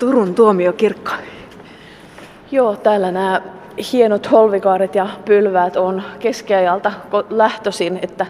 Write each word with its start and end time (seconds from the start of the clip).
Turun 0.00 0.34
tuomiokirkko. 0.34 1.10
Joo, 2.50 2.76
täällä 2.76 3.12
nämä 3.12 3.42
hienot 3.92 4.30
holvikaaret 4.30 4.94
ja 4.94 5.08
pylväät 5.24 5.76
on 5.76 6.02
keskiajalta 6.18 6.92
lähtöisin, 7.30 7.98
että 8.02 8.26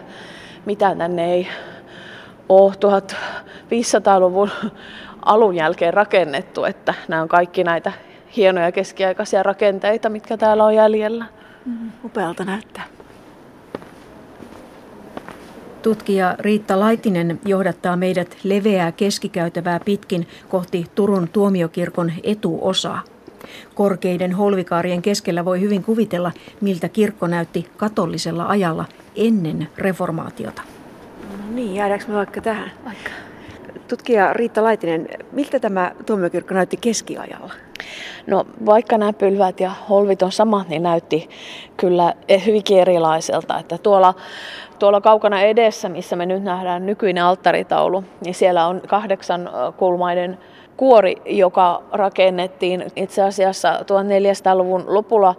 mitä 0.65 0.95
tänne 0.95 1.33
ei 1.33 1.47
ole 2.49 2.73
1500-luvun 2.73 4.49
alun 5.25 5.55
jälkeen 5.55 5.93
rakennettu, 5.93 6.63
että 6.63 6.93
nämä 7.07 7.21
on 7.21 7.27
kaikki 7.27 7.63
näitä 7.63 7.91
hienoja 8.35 8.71
keskiaikaisia 8.71 9.43
rakenteita, 9.43 10.09
mitkä 10.09 10.37
täällä 10.37 10.63
on 10.63 10.75
jäljellä. 10.75 11.25
Mm, 11.65 11.91
upealta 12.05 12.43
näyttää. 12.43 12.83
Tutkija 15.81 16.35
Riitta 16.39 16.79
Laitinen 16.79 17.39
johdattaa 17.45 17.95
meidät 17.95 18.37
leveää 18.43 18.91
keskikäytävää 18.91 19.79
pitkin 19.85 20.27
kohti 20.49 20.85
Turun 20.95 21.29
tuomiokirkon 21.29 22.11
etuosaa. 22.23 23.01
Korkeiden 23.75 24.33
holvikaarien 24.33 25.01
keskellä 25.01 25.45
voi 25.45 25.61
hyvin 25.61 25.83
kuvitella, 25.83 26.31
miltä 26.61 26.89
kirkko 26.89 27.27
näytti 27.27 27.67
katollisella 27.77 28.45
ajalla 28.47 28.85
ennen 29.15 29.67
reformaatiota. 29.77 30.61
No 31.31 31.55
niin, 31.55 31.75
jäädäänkö 31.75 32.05
me 32.07 32.13
vaikka 32.13 32.41
tähän? 32.41 32.71
Vaikka. 32.85 33.09
Tutkija 33.87 34.33
Riitta 34.33 34.63
Laitinen, 34.63 35.07
miltä 35.31 35.59
tämä 35.59 35.91
tuomiokirkko 36.05 36.53
näytti 36.53 36.77
keskiajalla? 36.77 37.53
No 38.27 38.45
vaikka 38.65 38.97
nämä 38.97 39.13
pylvät 39.13 39.59
ja 39.59 39.71
holvit 39.89 40.21
on 40.21 40.31
samat, 40.31 40.69
niin 40.69 40.83
näytti 40.83 41.29
kyllä 41.77 42.13
hyvinkin 42.45 42.79
erilaiselta. 42.79 43.59
Että 43.59 43.77
tuolla, 43.77 44.13
tuolla 44.81 45.01
kaukana 45.01 45.41
edessä, 45.41 45.89
missä 45.89 46.15
me 46.15 46.25
nyt 46.25 46.43
nähdään 46.43 46.85
nykyinen 46.85 47.23
alttaritaulu, 47.23 48.03
niin 48.25 48.35
siellä 48.35 48.67
on 48.67 48.81
kahdeksan 48.87 49.49
kulmaiden 49.77 50.37
kuori, 50.77 51.15
joka 51.25 51.83
rakennettiin 51.91 52.85
itse 52.95 53.21
asiassa 53.21 53.73
1400-luvun 53.73 54.83
lopulla 54.87 55.35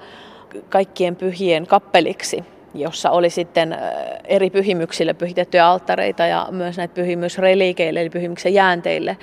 kaikkien 0.69 1.17
pyhien 1.17 1.67
kappeliksi 1.67 2.45
jossa 2.75 3.11
oli 3.11 3.31
sitten 3.31 3.79
eri 4.25 4.51
pyhimyksille 4.51 5.15
pyhitettyjä 5.15 5.67
alttareita 5.67 6.27
ja 6.27 6.49
myös 6.51 6.77
näitä 6.77 6.95
pyhimysreliikeille 6.95 8.01
eli 8.01 8.11
pyhimyksen 8.11 8.55
jäänteille 8.55 9.17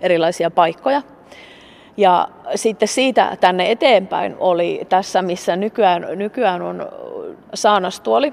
erilaisia 0.00 0.50
paikkoja. 0.50 1.02
Ja 1.96 2.28
sitten 2.54 2.88
siitä 2.88 3.36
tänne 3.40 3.70
eteenpäin 3.70 4.36
oli 4.38 4.80
tässä, 4.88 5.22
missä 5.22 5.56
nykyään, 5.56 6.06
nykyään 6.14 6.62
on 6.62 6.88
saanastuoli, 7.54 8.32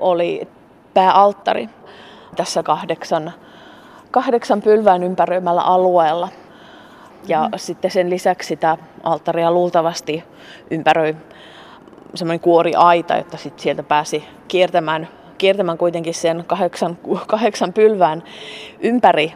oli 0.00 0.48
pääalttari 0.94 1.68
tässä 2.36 2.62
kahdeksan, 2.62 3.32
kahdeksan 4.10 4.62
pylvään 4.62 5.02
ympäröimällä 5.02 5.62
alueella. 5.62 6.28
Ja 7.28 7.42
mm. 7.42 7.50
sitten 7.56 7.90
sen 7.90 8.10
lisäksi 8.10 8.48
sitä 8.48 8.76
alttaria 9.02 9.52
luultavasti 9.52 10.24
ympäröi 10.70 11.16
semmoinen 12.14 12.40
kuoriaita, 12.40 13.16
jotta 13.16 13.36
sitten 13.36 13.62
sieltä 13.62 13.82
pääsi 13.82 14.24
kiertämään, 14.48 15.08
kiertämään 15.38 15.78
kuitenkin 15.78 16.14
sen 16.14 16.44
kahdeksan, 16.46 16.98
kahdeksan 17.26 17.72
pylvään 17.72 18.22
ympäri 18.80 19.34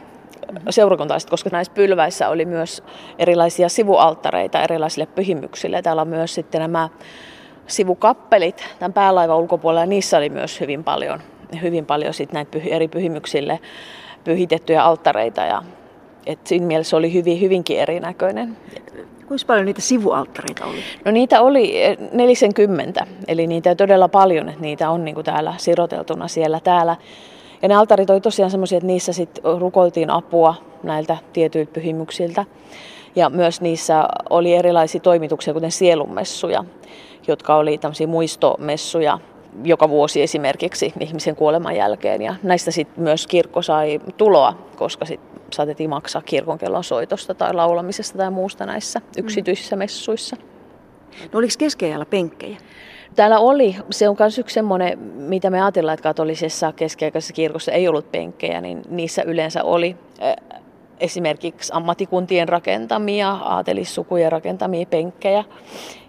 seurakuntaiset, 0.70 1.30
koska 1.30 1.50
näissä 1.52 1.74
pylväissä 1.74 2.28
oli 2.28 2.44
myös 2.44 2.82
erilaisia 3.18 3.68
sivualttareita 3.68 4.62
erilaisille 4.62 5.06
pyhimyksille. 5.06 5.82
Täällä 5.82 6.02
on 6.02 6.08
myös 6.08 6.34
sitten 6.34 6.60
nämä 6.60 6.88
sivukappelit 7.66 8.64
tämän 8.78 8.92
päälaivan 8.92 9.36
ulkopuolella, 9.36 9.82
ja 9.82 9.86
niissä 9.86 10.18
oli 10.18 10.28
myös 10.28 10.60
hyvin 10.60 10.84
paljon, 10.84 11.20
hyvin 11.62 11.86
paljon 11.86 12.14
sit 12.14 12.32
näitä 12.32 12.58
eri 12.66 12.88
pyhimyksille 12.88 13.60
pyhitettyjä 14.24 14.84
alttareita. 14.84 15.40
Ja, 15.40 15.62
et 16.26 16.46
siinä 16.46 16.66
mielessä 16.66 16.96
oli 16.96 17.12
hyvin, 17.12 17.40
hyvinkin 17.40 17.78
erinäköinen. 17.78 18.56
Kuinka 19.28 19.44
paljon 19.46 19.66
niitä 19.66 19.80
sivualttareita 19.80 20.64
oli? 20.64 20.78
No 21.04 21.10
niitä 21.10 21.40
oli 21.40 21.74
40, 22.12 23.06
eli 23.28 23.46
niitä 23.46 23.74
todella 23.74 24.08
paljon, 24.08 24.48
että 24.48 24.60
niitä 24.60 24.90
on 24.90 25.04
niin 25.04 25.14
kuin 25.14 25.24
täällä 25.24 25.54
siroteltuna 25.56 26.28
siellä 26.28 26.60
täällä. 26.60 26.96
Ja 27.62 27.68
ne 27.68 27.74
altarit 27.74 28.10
oli 28.10 28.20
tosiaan 28.20 28.50
semmoisia, 28.50 28.78
että 28.78 28.86
niissä 28.86 29.12
sitten 29.12 29.44
rukoiltiin 29.58 30.10
apua 30.10 30.54
näiltä 30.82 31.16
tietyiltä 31.32 31.72
pyhimyksiltä. 31.72 32.44
Ja 33.16 33.30
myös 33.30 33.60
niissä 33.60 34.08
oli 34.30 34.54
erilaisia 34.54 35.00
toimituksia, 35.00 35.54
kuten 35.54 35.72
sielunmessuja, 35.72 36.64
jotka 37.28 37.56
oli 37.56 37.78
tämmöisiä 37.78 38.06
muistomessuja 38.06 39.18
joka 39.64 39.88
vuosi 39.88 40.22
esimerkiksi 40.22 40.92
ihmisen 41.00 41.36
kuoleman 41.36 41.76
jälkeen. 41.76 42.22
Ja 42.22 42.34
näistä 42.42 42.70
sitten 42.70 43.04
myös 43.04 43.26
kirkko 43.26 43.62
sai 43.62 44.00
tuloa, 44.16 44.58
koska 44.76 45.04
sitten 45.04 45.40
saatettiin 45.52 45.90
maksaa 45.90 46.22
kirkonkellon 46.22 46.84
soitosta 46.84 47.34
tai 47.34 47.54
laulamisesta 47.54 48.18
tai 48.18 48.30
muusta 48.30 48.66
näissä 48.66 49.00
yksityisissä 49.18 49.76
messuissa. 49.76 50.36
No 51.32 51.38
oliko 51.38 51.54
keskeajalla 51.58 52.04
penkkejä? 52.04 52.56
Täällä 53.16 53.38
oli, 53.38 53.76
se 53.90 54.08
on 54.08 54.16
myös 54.18 54.38
yksi 54.38 54.54
semmoinen, 54.54 54.98
mitä 54.98 55.50
me 55.50 55.62
ajatellaan, 55.62 55.94
että 55.94 56.02
katolisessa 56.02 56.72
keskiaikaisessa 56.72 57.34
kirkossa 57.34 57.72
ei 57.72 57.88
ollut 57.88 58.12
penkkejä, 58.12 58.60
niin 58.60 58.82
niissä 58.88 59.22
yleensä 59.22 59.64
oli 59.64 59.96
esimerkiksi 61.04 61.72
ammatikuntien 61.74 62.48
rakentamia, 62.48 63.30
aatelissukujen 63.30 64.32
rakentamia 64.32 64.86
penkkejä. 64.86 65.44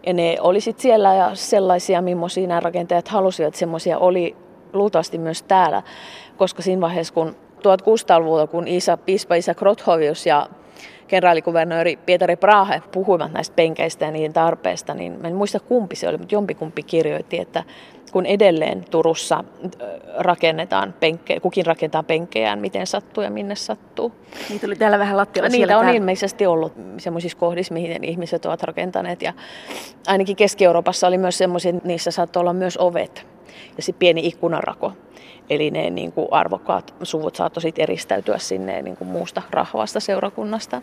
Ja 0.05 0.13
ne 0.13 0.37
oli 0.41 0.61
sitten 0.61 0.81
siellä 0.81 1.13
ja 1.13 1.31
sellaisia, 1.33 2.01
millaisia 2.01 2.47
nämä 2.47 2.59
rakentajat 2.59 3.07
halusivat, 3.07 3.55
semmoisia 3.55 3.97
oli 3.97 4.35
luultavasti 4.73 5.17
myös 5.17 5.43
täällä, 5.43 5.83
koska 6.37 6.61
siinä 6.61 6.81
vaiheessa, 6.81 7.13
kun 7.13 7.35
1600-luvulla, 7.57 8.47
kun 8.47 8.67
Isa, 8.67 8.97
piispa 8.97 9.35
Isa 9.35 9.53
Krothovius 9.53 10.25
ja 10.25 10.47
kenraalikuvernööri 11.07 11.99
Pietari 12.05 12.35
Brahe 12.35 12.81
puhuivat 12.91 13.33
näistä 13.33 13.55
penkeistä 13.55 14.05
ja 14.05 14.11
niiden 14.11 14.33
tarpeesta, 14.33 14.93
niin 14.93 15.25
en 15.25 15.35
muista 15.35 15.59
kumpi 15.59 15.95
se 15.95 16.07
oli, 16.07 16.17
mutta 16.17 16.35
jompikumpi 16.35 16.83
kirjoitti, 16.83 17.39
että 17.39 17.63
kun 18.15 18.25
edelleen 18.25 18.85
Turussa 18.91 19.43
rakennetaan 20.17 20.93
penkkejä, 20.99 21.39
kukin 21.39 21.65
rakentaa 21.65 22.03
penkkejään, 22.03 22.59
miten 22.59 22.87
sattuu 22.87 23.23
ja 23.23 23.29
minne 23.29 23.55
sattuu. 23.55 24.11
Niitä 24.49 24.67
oli 24.67 24.75
täällä 24.75 24.99
vähän 24.99 25.17
lattialla 25.17 25.49
Niitä 25.49 25.77
on 25.77 25.83
täällä. 25.83 25.97
ilmeisesti 25.97 26.45
ollut 26.45 26.73
sellaisissa 26.97 27.37
kohdissa, 27.37 27.73
mihin 27.73 28.03
ihmiset 28.03 28.45
ovat 28.45 28.63
rakentaneet. 28.63 29.21
Ja 29.21 29.33
ainakin 30.07 30.35
Keski-Euroopassa 30.35 31.07
oli 31.07 31.17
myös 31.17 31.37
semmoisia, 31.37 31.69
että 31.69 31.87
niissä 31.87 32.11
saattoi 32.11 32.41
olla 32.41 32.53
myös 32.53 32.77
ovet 32.77 33.27
ja 33.77 33.83
sitten 33.83 33.99
pieni 33.99 34.27
ikkunarako. 34.27 34.93
Eli 35.49 35.71
ne 35.71 35.89
niin 35.89 36.11
kuin 36.11 36.27
arvokkaat 36.31 36.95
suvut 37.03 37.35
saattoi 37.35 37.63
eristäytyä 37.77 38.37
sinne 38.37 38.81
niin 38.81 38.97
kuin 38.97 39.07
muusta 39.07 39.41
rahvasta 39.51 39.99
seurakunnasta. 39.99 40.81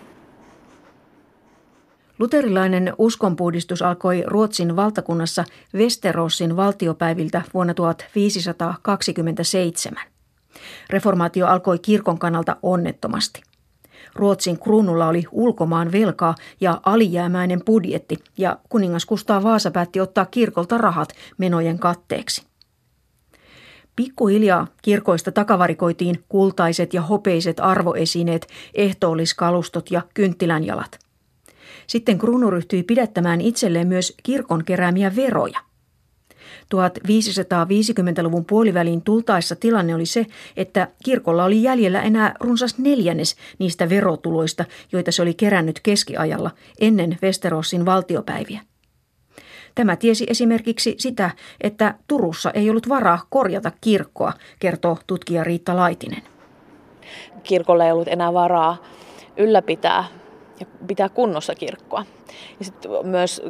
Luterilainen 2.22 2.92
uskonpuhdistus 2.98 3.82
alkoi 3.82 4.24
Ruotsin 4.26 4.76
valtakunnassa 4.76 5.44
Westerossin 5.74 6.56
valtiopäiviltä 6.56 7.42
vuonna 7.54 7.74
1527. 7.74 10.04
Reformaatio 10.90 11.46
alkoi 11.46 11.78
kirkon 11.78 12.18
kannalta 12.18 12.56
onnettomasti. 12.62 13.42
Ruotsin 14.14 14.60
kruunulla 14.60 15.08
oli 15.08 15.24
ulkomaan 15.32 15.92
velkaa 15.92 16.34
ja 16.60 16.80
alijäämäinen 16.86 17.62
budjetti, 17.66 18.16
ja 18.38 18.58
kuningas 18.68 19.06
Kustaa 19.06 19.42
Vaasa 19.42 19.70
päätti 19.70 20.00
ottaa 20.00 20.26
kirkolta 20.26 20.78
rahat 20.78 21.12
menojen 21.38 21.78
katteeksi. 21.78 22.46
Pikkuhiljaa 23.96 24.66
kirkoista 24.82 25.32
takavarikoitiin 25.32 26.24
kultaiset 26.28 26.94
ja 26.94 27.02
hopeiset 27.02 27.60
arvoesineet, 27.60 28.46
ehtoolliskalustot 28.74 29.90
ja 29.90 30.02
kynttilänjalat. 30.14 31.01
Sitten 31.92 32.18
kruunu 32.18 32.50
ryhtyi 32.50 32.82
pidättämään 32.82 33.40
itselleen 33.40 33.88
myös 33.88 34.14
kirkon 34.22 34.64
keräämiä 34.64 35.16
veroja. 35.16 35.58
1550-luvun 36.74 38.44
puolivälin 38.44 39.02
tultaessa 39.02 39.56
tilanne 39.56 39.94
oli 39.94 40.06
se, 40.06 40.26
että 40.56 40.88
kirkolla 41.04 41.44
oli 41.44 41.62
jäljellä 41.62 42.02
enää 42.02 42.34
runsas 42.40 42.78
neljännes 42.78 43.36
niistä 43.58 43.88
verotuloista, 43.88 44.64
joita 44.92 45.12
se 45.12 45.22
oli 45.22 45.34
kerännyt 45.34 45.80
keskiajalla 45.80 46.50
ennen 46.80 47.18
Westerossin 47.22 47.86
valtiopäiviä. 47.86 48.60
Tämä 49.74 49.96
tiesi 49.96 50.26
esimerkiksi 50.28 50.94
sitä, 50.98 51.30
että 51.60 51.94
Turussa 52.08 52.50
ei 52.50 52.70
ollut 52.70 52.88
varaa 52.88 53.26
korjata 53.30 53.72
kirkkoa, 53.80 54.32
kertoo 54.58 54.98
tutkija 55.06 55.44
Riitta 55.44 55.76
Laitinen. 55.76 56.22
Kirkolla 57.42 57.84
ei 57.84 57.92
ollut 57.92 58.08
enää 58.08 58.32
varaa 58.32 58.76
ylläpitää 59.36 60.21
ja 60.62 60.86
pitää 60.86 61.08
kunnossa 61.08 61.54
kirkkoa. 61.54 62.04
Ja 62.58 62.64
sitten 62.64 62.90
myös 63.02 63.42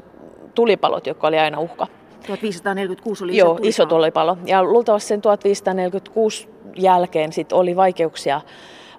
tulipalot, 0.55 1.07
jotka 1.07 1.27
oli 1.27 1.39
aina 1.39 1.61
uhka. 1.61 1.87
1546 2.27 3.25
oli 3.25 3.37
Joo, 3.37 3.49
iso 3.51 3.57
tulipalo. 3.59 3.69
iso 3.69 3.87
tulipalo. 3.87 4.37
Ja 4.47 4.65
luultavasti 4.65 5.09
sen 5.09 5.21
1546 5.21 6.49
jälkeen 6.77 7.33
sit 7.33 7.53
oli 7.53 7.77
vaikeuksia, 7.77 8.41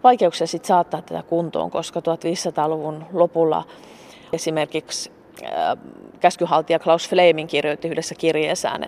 vaikeuksia 0.04 0.48
sit 0.48 0.66
saattaa 0.66 1.02
tätä 1.02 1.24
kuntoon, 1.24 1.72
koska 1.72 2.00
1500-luvun 2.00 3.06
lopulla 3.14 3.64
esimerkiksi 4.34 5.12
käskyhaltija 6.20 6.80
Klaus 6.80 7.10
Fleming 7.10 7.50
kirjoitti 7.50 7.88
yhdessä 7.88 8.16
kirjeessään, 8.16 8.86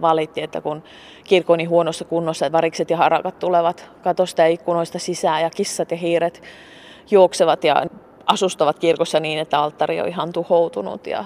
valitti, 0.00 0.42
että 0.42 0.60
kun 0.60 0.82
kirkko 1.24 1.52
on 1.52 1.56
niin 1.58 1.68
huonossa 1.68 2.04
kunnossa, 2.04 2.46
että 2.46 2.56
varikset 2.56 2.90
ja 2.90 2.96
harakat 2.96 3.38
tulevat 3.38 3.90
katosta 4.02 4.42
ja 4.42 4.48
ikkunoista 4.48 4.98
sisään 4.98 5.42
ja 5.42 5.50
kissat 5.50 5.90
ja 5.90 5.96
hiiret 5.96 6.42
juoksevat 7.10 7.64
ja 7.64 7.86
asustavat 8.26 8.78
kirkossa 8.78 9.20
niin, 9.20 9.38
että 9.38 9.58
alttari 9.58 10.00
on 10.00 10.08
ihan 10.08 10.32
tuhoutunut 10.32 11.06
ja 11.06 11.24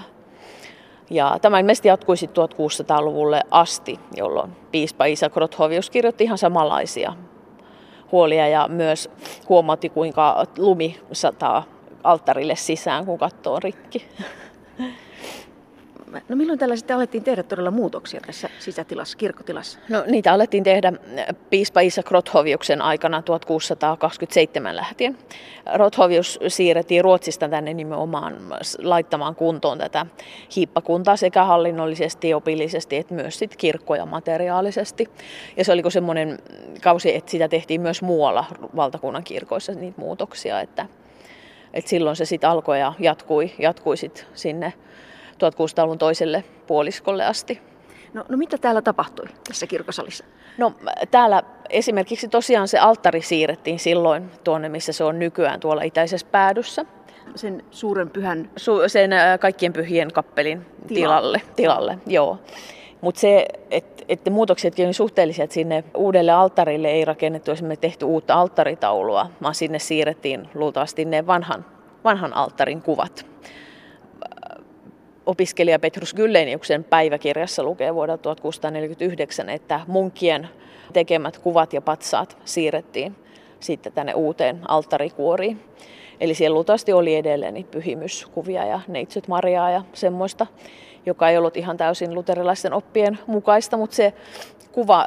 ja 1.11 1.39
tämä 1.43 1.59
ilmeisesti 1.59 1.89
jatkui 1.89 2.15
1600-luvulle 2.17 3.41
asti, 3.51 4.01
jolloin 4.17 4.57
piispa 4.71 5.05
Isa 5.05 5.31
Grothovius 5.31 5.91
kirjoitti 5.91 6.25
ihan 6.25 6.39
samanlaisia 6.39 7.13
huolia 8.13 8.49
ja 8.49 8.69
myös 8.69 9.11
huomautti, 9.49 9.89
kuinka 9.89 10.47
lumi 10.59 11.01
sataa 11.13 11.63
alttarille 12.05 12.57
sisään, 12.57 13.07
kun 13.07 13.19
katto 13.19 13.55
on 13.55 13.63
rikki. 13.63 14.09
No 16.29 16.37
milloin 16.37 16.59
tällä 16.59 16.77
sitten 16.77 16.97
alettiin 16.97 17.25
tehdä 17.25 17.43
todella 17.43 17.71
muutoksia 17.71 18.21
tässä 18.27 18.49
sisätilassa, 18.59 19.19
kirkkotilassa? 19.19 19.79
No 19.89 20.05
niitä 20.07 20.33
alettiin 20.33 20.65
tehdä 20.65 20.93
piispa 21.51 21.81
Isa 21.81 22.03
Rothoviuksen 22.11 22.83
aikana 22.83 23.23
1627 23.23 24.77
lähtien. 24.77 25.19
Rothovius 25.75 26.39
siirrettiin 26.49 27.05
Ruotsista 27.05 27.49
tänne 27.49 27.75
nimenomaan 27.75 28.37
laittamaan 28.83 29.35
kuntoon 29.35 29.79
tätä 29.79 30.07
hiippakuntaa 30.57 31.17
sekä 31.17 31.45
hallinnollisesti, 31.45 32.35
opillisesti 32.35 32.97
että 32.97 33.15
myös 33.15 33.39
sit 33.39 33.57
kirkkoja 33.57 34.07
materiaalisesti. 34.07 35.07
Ja 35.57 35.65
se 35.65 35.73
oliko 35.73 35.91
semmoinen 35.91 36.39
kausi, 36.83 37.17
että 37.17 37.31
sitä 37.31 37.49
tehtiin 37.49 37.81
myös 37.81 38.03
muualla 38.03 38.45
valtakunnan 38.77 39.25
kirkoissa 39.25 39.73
niitä 39.73 40.01
muutoksia, 40.01 40.61
että, 40.61 40.87
että 41.75 41.91
silloin 41.91 42.17
se 42.17 42.25
sitten 42.25 42.51
alkoi 42.51 42.81
ja 42.81 42.93
jatkui, 42.99 43.51
jatkui 43.59 43.97
sit 43.97 44.27
sinne 44.35 44.73
1600-luvun 45.41 45.99
toiselle 45.99 46.45
puoliskolle 46.67 47.25
asti. 47.25 47.61
No, 48.15 48.25
no 48.29 48.37
mitä 48.37 48.59
täällä 48.59 48.83
tapahtui 48.83 49.27
tässä 49.49 49.67
kirkosalissa? 49.67 50.25
No 50.59 50.73
täällä 51.11 51.43
esimerkiksi 51.71 52.29
tosiaan 52.29 52.69
se 52.69 52.79
alttari 52.79 53.23
siirrettiin 53.23 53.79
silloin 53.79 54.31
tuonne, 54.45 54.69
missä 54.69 54.93
se 54.93 55.05
on 55.05 55.19
nykyään 55.19 55.61
tuolla 55.61 55.83
itäisessä 55.83 56.27
päädyssä. 56.31 56.85
Sen 57.35 57.65
suuren 57.71 58.11
pyhän... 58.11 58.51
Su- 58.61 58.89
sen 58.89 59.11
kaikkien 59.41 59.73
pyhien 59.73 60.13
kappelin 60.13 60.67
tilalle, 60.87 61.39
tilalle, 61.39 61.41
tilalle 61.57 61.99
joo. 62.07 62.39
Mutta 63.01 63.21
se, 63.21 63.47
että 63.71 64.05
et 64.09 64.21
muutoksetkin 64.31 64.87
on 64.87 64.95
suhteellisia, 64.95 65.45
että 65.45 65.55
sinne 65.55 65.85
uudelle 65.97 66.33
alttarille 66.33 66.89
ei 66.89 67.05
rakennettu 67.05 67.51
esimerkiksi 67.51 67.81
tehty 67.81 68.05
uutta 68.05 68.35
alttaritaulua, 68.35 69.31
vaan 69.43 69.55
sinne 69.55 69.79
siirrettiin 69.79 70.49
luultavasti 70.55 71.05
ne 71.05 71.27
vanhan, 71.27 71.65
vanhan 72.05 72.35
alttarin 72.35 72.83
kuvat 72.83 73.27
opiskelija 75.31 75.79
Petrus 75.79 76.15
Gylleniuksen 76.15 76.85
päiväkirjassa 76.85 77.63
lukee 77.63 77.95
vuodelta 77.95 78.23
1649, 78.23 79.49
että 79.49 79.81
munkien 79.87 80.49
tekemät 80.93 81.39
kuvat 81.39 81.73
ja 81.73 81.81
patsaat 81.81 82.39
siirrettiin 82.45 83.17
sitten 83.61 83.93
tänne 83.93 84.15
uuteen 84.15 84.61
alttarikuoriin. 84.69 85.61
Eli 86.21 86.35
siellä 86.35 86.55
luultavasti 86.55 86.93
oli 86.93 87.17
edelleen 87.17 87.55
niitä 87.55 87.71
pyhimyskuvia 87.71 88.65
ja 88.65 88.81
neitsyt 88.89 89.29
Mariaa 89.29 89.71
ja 89.71 89.83
semmoista, 89.93 90.47
joka 91.07 91.29
ei 91.29 91.39
ollut 91.39 91.57
ihan 91.57 91.77
täysin 91.77 92.15
luterilaisten 92.15 92.73
oppien 92.73 93.19
mukaista, 93.27 93.77
mutta 93.77 93.97
se 93.97 94.13
kuva, 94.73 95.07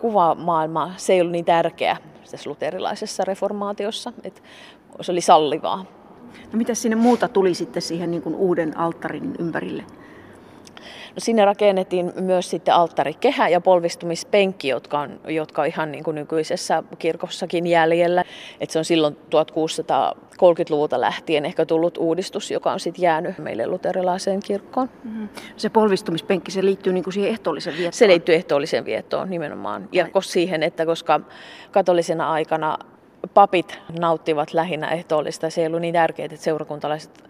kuvamaailma, 0.00 0.94
se 0.96 1.12
ei 1.12 1.20
ollut 1.20 1.32
niin 1.32 1.44
tärkeä 1.44 1.96
tässä 2.30 2.50
luterilaisessa 2.50 3.24
reformaatiossa, 3.24 4.12
että 4.24 4.40
se 5.00 5.12
oli 5.12 5.20
sallivaa. 5.20 6.01
No 6.52 6.56
mitä 6.58 6.74
sinne 6.74 6.96
muuta 6.96 7.28
tuli 7.28 7.54
sitten 7.54 7.82
siihen 7.82 8.10
niin 8.10 8.22
kuin 8.22 8.34
uuden 8.34 8.78
alttarin 8.78 9.34
ympärille? 9.38 9.84
No 11.14 11.16
sinne 11.18 11.44
rakennettiin 11.44 12.12
myös 12.20 12.50
sitten 12.50 12.74
alttarikehä 12.74 13.48
ja 13.48 13.60
polvistumispenkki, 13.60 14.68
jotka 14.68 15.00
on, 15.00 15.20
jotka 15.28 15.62
on 15.62 15.68
ihan 15.68 15.92
niin 15.92 16.04
kuin 16.04 16.14
nykyisessä 16.14 16.82
kirkossakin 16.98 17.66
jäljellä. 17.66 18.24
Et 18.60 18.70
se 18.70 18.78
on 18.78 18.84
silloin 18.84 19.16
1630-luvulta 19.16 21.00
lähtien 21.00 21.44
ehkä 21.44 21.66
tullut 21.66 21.98
uudistus, 21.98 22.50
joka 22.50 22.72
on 22.72 22.80
sitten 22.80 23.02
jäänyt 23.02 23.38
meille 23.38 23.66
luterilaiseen 23.66 24.40
kirkkoon. 24.40 24.90
Mm-hmm. 25.04 25.28
Se 25.56 25.68
polvistumispenkki, 25.68 26.50
se 26.50 26.64
liittyy 26.64 26.92
niin 26.92 27.04
kuin 27.04 27.14
siihen 27.14 27.30
ehtoollisen 27.30 27.72
viettoon? 27.72 27.92
Se 27.92 28.08
liittyy 28.08 28.34
ehtoollisen 28.34 28.84
viettoon 28.84 29.30
nimenomaan. 29.30 29.88
Ja 29.92 30.06
siihen, 30.20 30.62
että 30.62 30.86
koska 30.86 31.20
katolisena 31.70 32.32
aikana 32.32 32.78
papit 33.34 33.78
nauttivat 33.98 34.54
lähinnä 34.54 34.90
ehtoollista. 34.90 35.50
Se 35.50 35.60
ei 35.60 35.66
ollut 35.66 35.80
niin 35.80 35.92
tärkeää, 35.92 36.26
että 36.26 36.36
seurakuntalaiset 36.36 37.24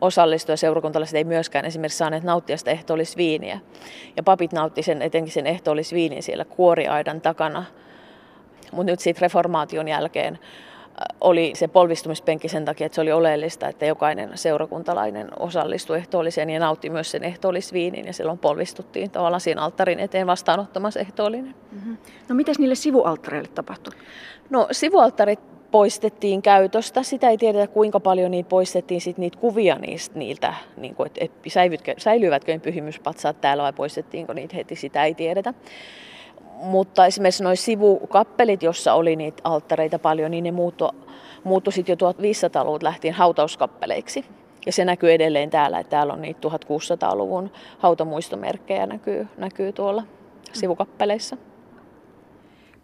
osallistuivat. 0.00 0.60
Seurakuntalaiset 0.60 1.16
ei 1.16 1.24
myöskään 1.24 1.64
esimerkiksi 1.64 1.98
saaneet 1.98 2.24
nauttia 2.24 2.56
sitä 2.56 2.70
ehtoollisviiniä. 2.70 3.60
Ja 4.16 4.22
papit 4.22 4.52
nautti 4.52 4.82
sen, 4.82 5.02
etenkin 5.02 5.32
sen 5.32 5.46
ehtoollisviinin 5.46 6.22
siellä 6.22 6.44
kuoriaidan 6.44 7.20
takana. 7.20 7.64
Mutta 8.72 8.92
nyt 8.92 9.00
sitten 9.00 9.22
reformaation 9.22 9.88
jälkeen 9.88 10.38
oli 11.20 11.52
se 11.54 11.68
polvistumispenkki 11.68 12.48
sen 12.48 12.64
takia, 12.64 12.86
että 12.86 12.94
se 12.94 13.00
oli 13.00 13.12
oleellista, 13.12 13.68
että 13.68 13.86
jokainen 13.86 14.30
seurakuntalainen 14.34 15.28
osallistui 15.38 15.96
ehtoolliseen 15.96 16.50
ja 16.50 16.60
nautti 16.60 16.90
myös 16.90 17.10
sen 17.10 17.24
ehtoollisviinin 17.24 18.06
ja 18.06 18.12
silloin 18.12 18.38
polvistuttiin 18.38 19.10
tavallaan 19.10 19.40
siinä 19.40 19.62
alttarin 19.62 20.00
eteen 20.00 20.26
vastaanottamassa 20.26 21.00
ehtoollinen. 21.00 21.54
Mm-hmm. 21.72 21.96
No 22.28 22.34
mitäs 22.34 22.58
niille 22.58 22.74
sivualttareille 22.74 23.48
tapahtui? 23.48 23.92
No 24.50 24.68
sivualttarit 24.70 25.40
poistettiin 25.70 26.42
käytöstä. 26.42 27.02
Sitä 27.02 27.28
ei 27.28 27.38
tiedetä, 27.38 27.66
kuinka 27.66 28.00
paljon 28.00 28.30
niitä 28.30 28.48
poistettiin 28.48 29.00
sit 29.00 29.18
niitä 29.18 29.38
kuvia 29.38 29.74
niistä, 29.74 30.18
niiltä, 30.18 30.54
niin 30.76 30.94
kuin, 30.94 31.10
että 31.16 31.50
säilyvätkö, 31.50 31.94
säilyvätkö 31.98 32.52
ne 32.52 32.58
pyhimyspatsaat 32.58 33.40
täällä 33.40 33.62
vai 33.62 33.72
poistettiinko 33.72 34.32
niitä 34.32 34.56
heti, 34.56 34.76
sitä 34.76 35.04
ei 35.04 35.14
tiedetä. 35.14 35.54
Mutta 36.62 37.06
esimerkiksi 37.06 37.44
nuo 37.44 37.56
sivukappelit, 37.56 38.62
jossa 38.62 38.94
oli 38.94 39.16
niitä 39.16 39.40
alttareita 39.44 39.98
paljon, 39.98 40.30
niin 40.30 40.44
ne 40.44 40.52
muuttui, 40.52 40.88
muuttui 41.44 41.72
sitten 41.72 41.96
jo 42.00 42.12
1500-luvulta 42.12 42.84
lähtien 42.84 43.14
hautauskappeleiksi. 43.14 44.24
Ja 44.66 44.72
se 44.72 44.84
näkyy 44.84 45.12
edelleen 45.12 45.50
täällä, 45.50 45.78
että 45.78 45.90
täällä 45.90 46.12
on 46.12 46.22
niitä 46.22 46.48
1600-luvun 46.48 47.50
hautamuistomerkkejä 47.78 48.86
näkyy, 48.86 49.26
näkyy 49.36 49.72
tuolla 49.72 50.02
sivukappeleissa. 50.52 51.36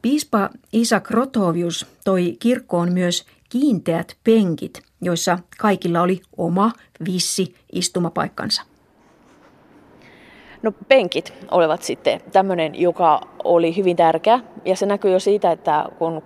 Piispa 0.02 0.50
Isa 0.72 1.00
Krotovius 1.00 1.86
toi 2.04 2.36
kirkkoon 2.38 2.92
myös 2.92 3.24
kiinteät 3.48 4.16
penkit, 4.24 4.82
joissa 5.02 5.38
kaikilla 5.58 6.02
oli 6.02 6.20
oma 6.36 6.72
vissi 7.06 7.54
istumapaikkansa. 7.72 8.62
No 10.62 10.72
penkit 10.88 11.34
olivat 11.50 11.82
sitten 11.82 12.20
tämmöinen, 12.32 12.80
joka 12.80 13.20
oli 13.44 13.76
hyvin 13.76 13.96
tärkeä 13.96 14.40
ja 14.64 14.76
se 14.76 14.86
näkyy 14.86 15.12
jo 15.12 15.20
siitä, 15.20 15.52
että 15.52 15.84
kun 15.98 16.22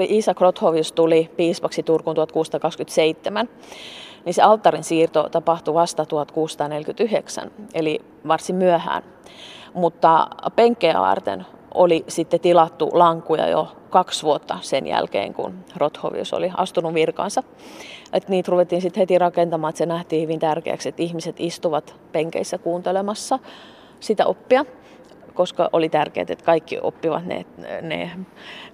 Isa 0.00 0.34
Krothovius 0.34 0.92
tuli 0.92 1.30
piispaksi 1.36 1.82
Turkuun 1.82 2.16
1627, 2.16 3.48
niin 4.24 4.34
se 4.34 4.42
alttarin 4.42 4.84
siirto 4.84 5.28
tapahtui 5.28 5.74
vasta 5.74 6.06
1649, 6.06 7.50
eli 7.74 8.00
varsin 8.28 8.56
myöhään. 8.56 9.02
Mutta 9.74 10.28
penkkejä 10.56 11.00
varten 11.00 11.46
oli 11.76 12.04
sitten 12.08 12.40
tilattu 12.40 12.90
lankuja 12.92 13.48
jo 13.48 13.76
kaksi 13.90 14.22
vuotta 14.22 14.58
sen 14.60 14.86
jälkeen, 14.86 15.34
kun 15.34 15.54
Rothovius 15.76 16.32
oli 16.32 16.50
astunut 16.56 16.94
virkaansa. 16.94 17.42
Et 18.12 18.28
niitä 18.28 18.50
ruvettiin 18.50 18.82
sitten 18.82 19.00
heti 19.00 19.18
rakentamaan, 19.18 19.68
että 19.68 19.78
se 19.78 19.86
nähtiin 19.86 20.22
hyvin 20.22 20.40
tärkeäksi, 20.40 20.88
että 20.88 21.02
ihmiset 21.02 21.36
istuvat 21.38 21.94
penkeissä 22.12 22.58
kuuntelemassa 22.58 23.38
sitä 24.00 24.26
oppia 24.26 24.64
koska 25.36 25.70
oli 25.72 25.88
tärkeää, 25.88 26.26
että 26.28 26.44
kaikki 26.44 26.78
oppivat 26.82 27.24
ne, 27.24 27.46
ne 27.82 28.10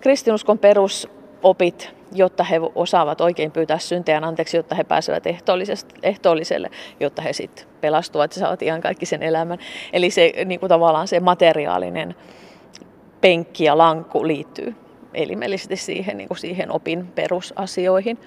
kristinuskon 0.00 0.58
perusopit, 0.58 1.90
jotta 2.12 2.44
he 2.44 2.60
osaavat 2.74 3.20
oikein 3.20 3.50
pyytää 3.50 3.78
syntejään 3.78 4.24
anteeksi, 4.24 4.56
jotta 4.56 4.74
he 4.74 4.84
pääsevät 4.84 5.24
ehtoolliselle, 6.02 6.70
jotta 7.00 7.22
he 7.22 7.32
sitten 7.32 7.66
pelastuvat 7.80 8.36
ja 8.36 8.40
saavat 8.40 8.62
ihan 8.62 8.80
kaikki 8.80 9.06
sen 9.06 9.22
elämän. 9.22 9.58
Eli 9.92 10.10
se 10.10 10.32
niin 10.44 10.60
kuin 10.60 10.68
tavallaan 10.68 11.08
se 11.08 11.20
materiaalinen 11.20 12.14
penkki 13.22 13.64
ja 13.64 13.78
lankku 13.78 14.26
liittyy 14.26 14.74
elimellisesti 15.14 15.76
siihen, 15.76 16.16
niin 16.16 16.28
kuin 16.28 16.38
siihen 16.38 16.72
opin 16.72 17.06
perusasioihin. 17.06 18.18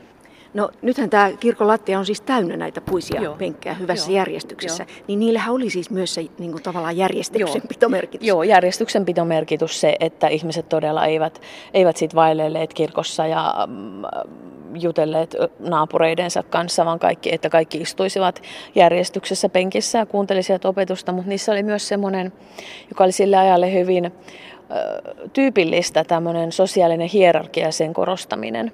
No 0.54 0.70
nythän 0.82 1.10
tämä 1.10 1.32
kirkon 1.40 1.68
lattia 1.68 2.00
on 2.00 2.06
siis 2.06 2.22
täynnä 2.22 2.58
näitä 2.58 2.82
puisia 2.82 3.22
Joo. 3.22 3.36
penkkejä 3.36 3.76
hyvässä 3.76 4.12
Joo. 4.12 4.18
järjestyksessä. 4.18 4.86
Joo. 4.90 5.04
Niin 5.08 5.20
niillähän 5.20 5.56
oli 5.56 5.70
siis 5.70 5.90
myös 5.90 6.14
se 6.14 6.26
niin 6.40 6.52
kuin 6.52 6.64
tavallaan 6.64 6.98
järjestyksenpitomerkitys. 6.98 8.28
Joo, 8.28 8.44
järjestyksenpitomerkitys 8.44 9.82
se, 9.82 9.96
että 10.00 10.28
ihmiset 10.28 10.70
todella 10.70 11.06
eivät, 11.06 11.42
eivät 11.74 11.98
sit 11.98 12.16
vaelleet 12.16 12.74
kirkossa 12.74 13.28
ja 13.28 13.68
mm, 13.68 14.04
jutelleet 14.82 15.36
naapureidensa 15.60 16.44
kanssa, 16.44 16.86
vaan 16.86 17.00
kaikki, 17.00 17.34
että 17.34 17.50
kaikki 17.50 17.78
istuisivat 17.78 18.42
järjestyksessä 18.76 19.50
penkissä 19.50 19.98
ja 19.98 20.06
kuuntelisivat 20.06 20.66
opetusta. 20.66 21.12
Mutta 21.12 21.30
niissä 21.30 21.52
oli 21.52 21.64
myös 21.64 21.88
semmoinen, 21.88 22.34
joka 22.90 23.04
oli 23.04 23.12
sille 23.12 23.38
ajalle 23.38 23.74
hyvin 23.74 24.12
tyypillistä 25.34 26.04
tämmöinen 26.04 26.52
sosiaalinen 26.52 27.08
hierarkia 27.08 27.66
ja 27.66 27.72
sen 27.72 27.94
korostaminen. 27.94 28.72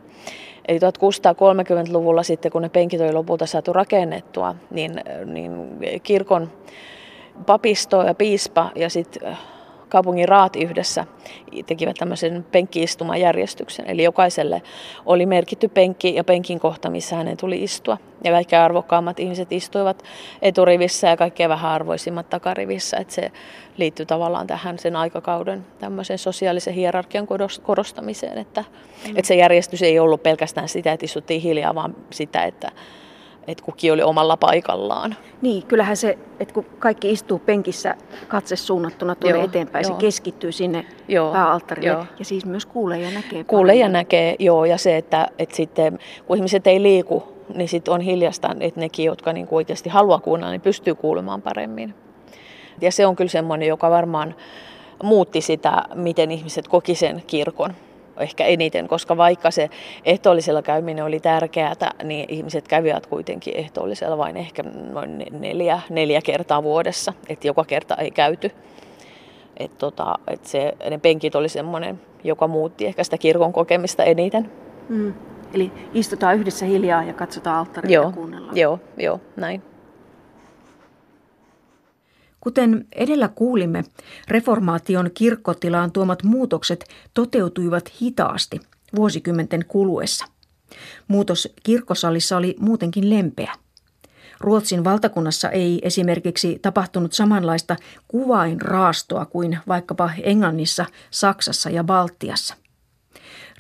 Eli 0.68 0.80
1630-luvulla 0.80 2.24
sitten, 2.24 2.52
kun 2.52 2.62
ne 2.62 2.70
penkit 2.70 3.02
oli 3.02 3.14
lopulta 3.14 3.46
saatu 3.46 3.74
rakennettua, 3.74 4.56
niin, 4.72 5.02
niin 5.26 5.52
kirkon 6.04 6.52
papisto 7.46 8.04
ja 8.04 8.14
piispa 8.14 8.72
ja 8.76 8.90
sitten 8.90 9.38
kaupungin 9.92 10.28
raat 10.28 10.56
yhdessä 10.56 11.06
tekivät 11.66 11.96
tämmöisen 12.00 12.46
penkkiistumajärjestyksen. 12.52 13.86
Eli 13.88 14.04
jokaiselle 14.04 14.62
oli 15.06 15.26
merkitty 15.26 15.68
penkki 15.68 16.16
ja 16.16 16.24
penkin 16.24 16.60
kohta, 16.60 16.90
missä 16.90 17.16
hänen 17.16 17.38
tuli 17.38 17.64
istua. 17.64 17.98
Ja 18.24 18.32
kaikkein 18.32 18.62
arvokkaammat 18.62 19.20
ihmiset 19.20 19.52
istuivat 19.52 20.04
eturivissä 20.42 21.08
ja 21.08 21.18
kaikkein 21.18 21.50
vähän 21.50 21.72
arvoisimmat 21.72 22.30
takarivissä. 22.30 22.98
Että 22.98 23.14
se 23.14 23.32
liittyy 23.78 24.06
tavallaan 24.06 24.48
tähän 24.48 24.80
sen 24.80 24.96
aikakauden 24.96 25.66
tämmöisen 25.80 26.18
sosiaalisen 26.18 26.74
hierarkian 26.74 27.28
korostamiseen. 27.62 28.38
Että, 28.38 28.64
mm. 29.08 29.18
että 29.18 29.28
se 29.28 29.36
järjestys 29.36 29.82
ei 29.82 30.00
ollut 30.00 30.24
pelkästään 30.24 30.70
sitä, 30.70 30.94
että 30.94 31.06
istuttiin 31.06 31.42
hiljaa, 31.42 31.76
vaan 31.76 31.96
sitä, 32.12 32.44
että 32.44 32.72
että 33.48 33.64
kukin 33.64 33.94
oli 33.94 34.04
omalla 34.04 34.38
paikallaan. 34.38 35.16
Niin, 35.42 35.64
kyllähän 35.64 35.98
se, 35.98 36.18
että 36.40 36.54
kun 36.54 36.66
kaikki 36.80 37.12
istuu 37.12 37.40
penkissä 37.40 37.96
katse 38.28 38.56
suunnattuna 38.56 39.16
tuonne 39.16 39.38
joo, 39.40 39.46
eteenpäin, 39.46 39.84
joo. 39.84 39.94
se 39.94 40.00
keskittyy 40.00 40.52
sinne 40.52 40.86
joo, 41.08 41.32
pääalttarille 41.32 41.88
joo. 41.88 42.06
ja 42.20 42.26
siis 42.26 42.46
myös 42.46 42.66
kuulee 42.66 43.00
ja 43.00 43.12
näkee. 43.12 43.44
Kuulee 43.44 43.76
ja 43.76 43.90
näkee, 43.90 44.36
joo, 44.40 44.66
ja 44.66 44.78
se, 44.78 44.98
että, 44.98 45.28
että 45.40 45.56
sitten 45.56 46.00
kun 46.26 46.38
ihmiset 46.38 46.68
ei 46.68 46.82
liiku, 46.82 47.24
niin 47.56 47.70
sitten 47.70 47.94
on 47.94 48.02
hiljasta, 48.02 48.56
että 48.60 48.80
nekin, 48.80 49.06
jotka 49.06 49.34
niin 49.34 49.48
oikeasti 49.52 49.90
haluaa 49.90 50.20
kuunnella, 50.20 50.52
niin 50.52 50.62
pystyy 50.62 50.96
kuulemaan 50.96 51.42
paremmin. 51.42 51.96
Ja 52.82 52.92
se 52.92 53.06
on 53.06 53.16
kyllä 53.16 53.30
semmoinen, 53.30 53.68
joka 53.68 53.90
varmaan 53.90 54.36
muutti 55.04 55.42
sitä, 55.42 55.84
miten 55.96 56.32
ihmiset 56.32 56.68
koki 56.68 56.96
sen 56.96 57.24
kirkon 57.28 57.74
ehkä 58.22 58.46
eniten, 58.46 58.88
koska 58.88 59.18
vaikka 59.18 59.52
se 59.52 59.70
ehtoollisella 60.06 60.62
käyminen 60.62 61.06
oli 61.06 61.20
tärkeää, 61.20 61.76
niin 62.04 62.26
ihmiset 62.30 62.68
kävivät 62.68 63.08
kuitenkin 63.08 63.58
ehtoollisella 63.58 64.18
vain 64.18 64.38
ehkä 64.38 64.64
noin 64.64 65.26
neljä, 65.40 65.82
neljä 65.90 66.22
kertaa 66.22 66.64
vuodessa, 66.64 67.14
että 67.30 67.48
joka 67.48 67.64
kerta 67.64 67.96
ei 67.96 68.12
käyty. 68.12 68.52
Et 69.58 69.78
tota, 69.78 70.16
et 70.28 70.46
se, 70.46 70.74
ne 70.90 70.98
penkit 70.98 71.36
oli 71.36 71.50
semmoinen, 71.50 72.02
joka 72.24 72.48
muutti 72.48 72.86
ehkä 72.86 73.04
sitä 73.04 73.18
kirkon 73.18 73.54
kokemista 73.54 74.04
eniten. 74.04 74.52
Mm. 74.90 75.14
Eli 75.54 75.72
istutaan 75.94 76.36
yhdessä 76.36 76.66
hiljaa 76.66 77.04
ja 77.04 77.14
katsotaan 77.14 77.58
alttaria 77.58 78.02
ja 78.02 78.12
kuunnellaan. 78.12 78.58
Joo, 78.58 78.80
joo, 78.98 79.20
näin. 79.36 79.71
Kuten 82.42 82.86
edellä 82.96 83.28
kuulimme, 83.28 83.84
reformaation 84.28 85.12
kirkkotilaan 85.14 85.92
tuomat 85.92 86.24
muutokset 86.24 86.86
toteutuivat 87.14 87.92
hitaasti 88.02 88.60
vuosikymmenten 88.96 89.66
kuluessa. 89.68 90.26
Muutos 91.08 91.54
kirkkosalissa 91.64 92.38
oli 92.38 92.56
muutenkin 92.60 93.10
lempeä. 93.10 93.54
Ruotsin 94.40 94.84
valtakunnassa 94.84 95.50
ei 95.50 95.80
esimerkiksi 95.84 96.60
tapahtunut 96.62 97.14
samanlaista 97.14 97.76
kuvainraastoa 98.08 99.26
kuin 99.26 99.60
vaikkapa 99.68 100.12
Englannissa, 100.24 100.86
Saksassa 101.12 101.70
ja 101.70 101.84
Baltiassa. 101.84 102.56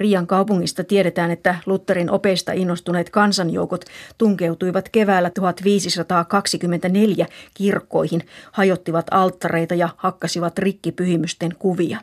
Riian 0.01 0.27
kaupungista 0.27 0.84
tiedetään, 0.84 1.31
että 1.31 1.55
Lutherin 1.65 2.12
opeista 2.12 2.51
innostuneet 2.51 3.10
kansanjoukot 3.10 3.86
tunkeutuivat 4.17 4.89
keväällä 4.89 5.29
1524 5.29 7.27
kirkkoihin, 7.53 8.22
hajottivat 8.51 9.05
alttareita 9.12 9.75
ja 9.75 9.89
hakkasivat 9.98 10.60
rikki 10.60 10.91
pyhimysten 10.91 11.55
kuvia. 11.60 12.00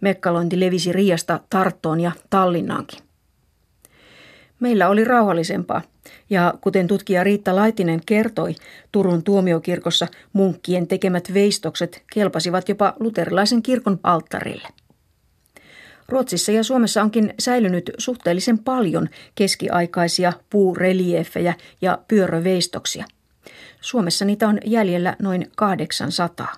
Mekkalointi 0.00 0.60
levisi 0.60 0.92
Riasta 0.92 1.40
Tarttoon 1.50 2.00
ja 2.00 2.12
Tallinnaankin. 2.30 2.98
Meillä 4.60 4.88
oli 4.88 5.04
rauhallisempaa, 5.04 5.82
ja 6.30 6.54
kuten 6.60 6.86
tutkija 6.86 7.24
Riitta 7.24 7.56
Laitinen 7.56 8.00
kertoi, 8.06 8.54
Turun 8.92 9.22
tuomiokirkossa 9.22 10.06
munkkien 10.32 10.86
tekemät 10.86 11.34
veistokset 11.34 12.02
kelpasivat 12.12 12.68
jopa 12.68 12.94
luterilaisen 13.00 13.62
kirkon 13.62 14.00
alttarille. 14.02 14.68
Ruotsissa 16.08 16.52
ja 16.52 16.64
Suomessa 16.64 17.02
onkin 17.02 17.34
säilynyt 17.38 17.90
suhteellisen 17.98 18.58
paljon 18.58 19.08
keskiaikaisia 19.34 20.32
puureliefejä 20.50 21.54
ja 21.82 21.98
pyöröveistoksia. 22.08 23.04
Suomessa 23.80 24.24
niitä 24.24 24.48
on 24.48 24.58
jäljellä 24.64 25.16
noin 25.22 25.50
800. 25.56 26.52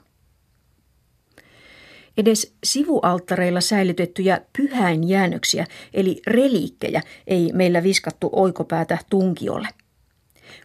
Edes 2.19 2.55
sivualttareilla 2.64 3.61
säilytettyjä 3.61 4.40
pyhäinjäännöksiä 4.59 5.67
eli 5.95 6.23
reliikkejä 6.26 7.02
ei 7.26 7.50
meillä 7.55 7.83
viskattu 7.83 8.31
oikopäätä 8.33 8.99
tunkiolle. 9.11 9.69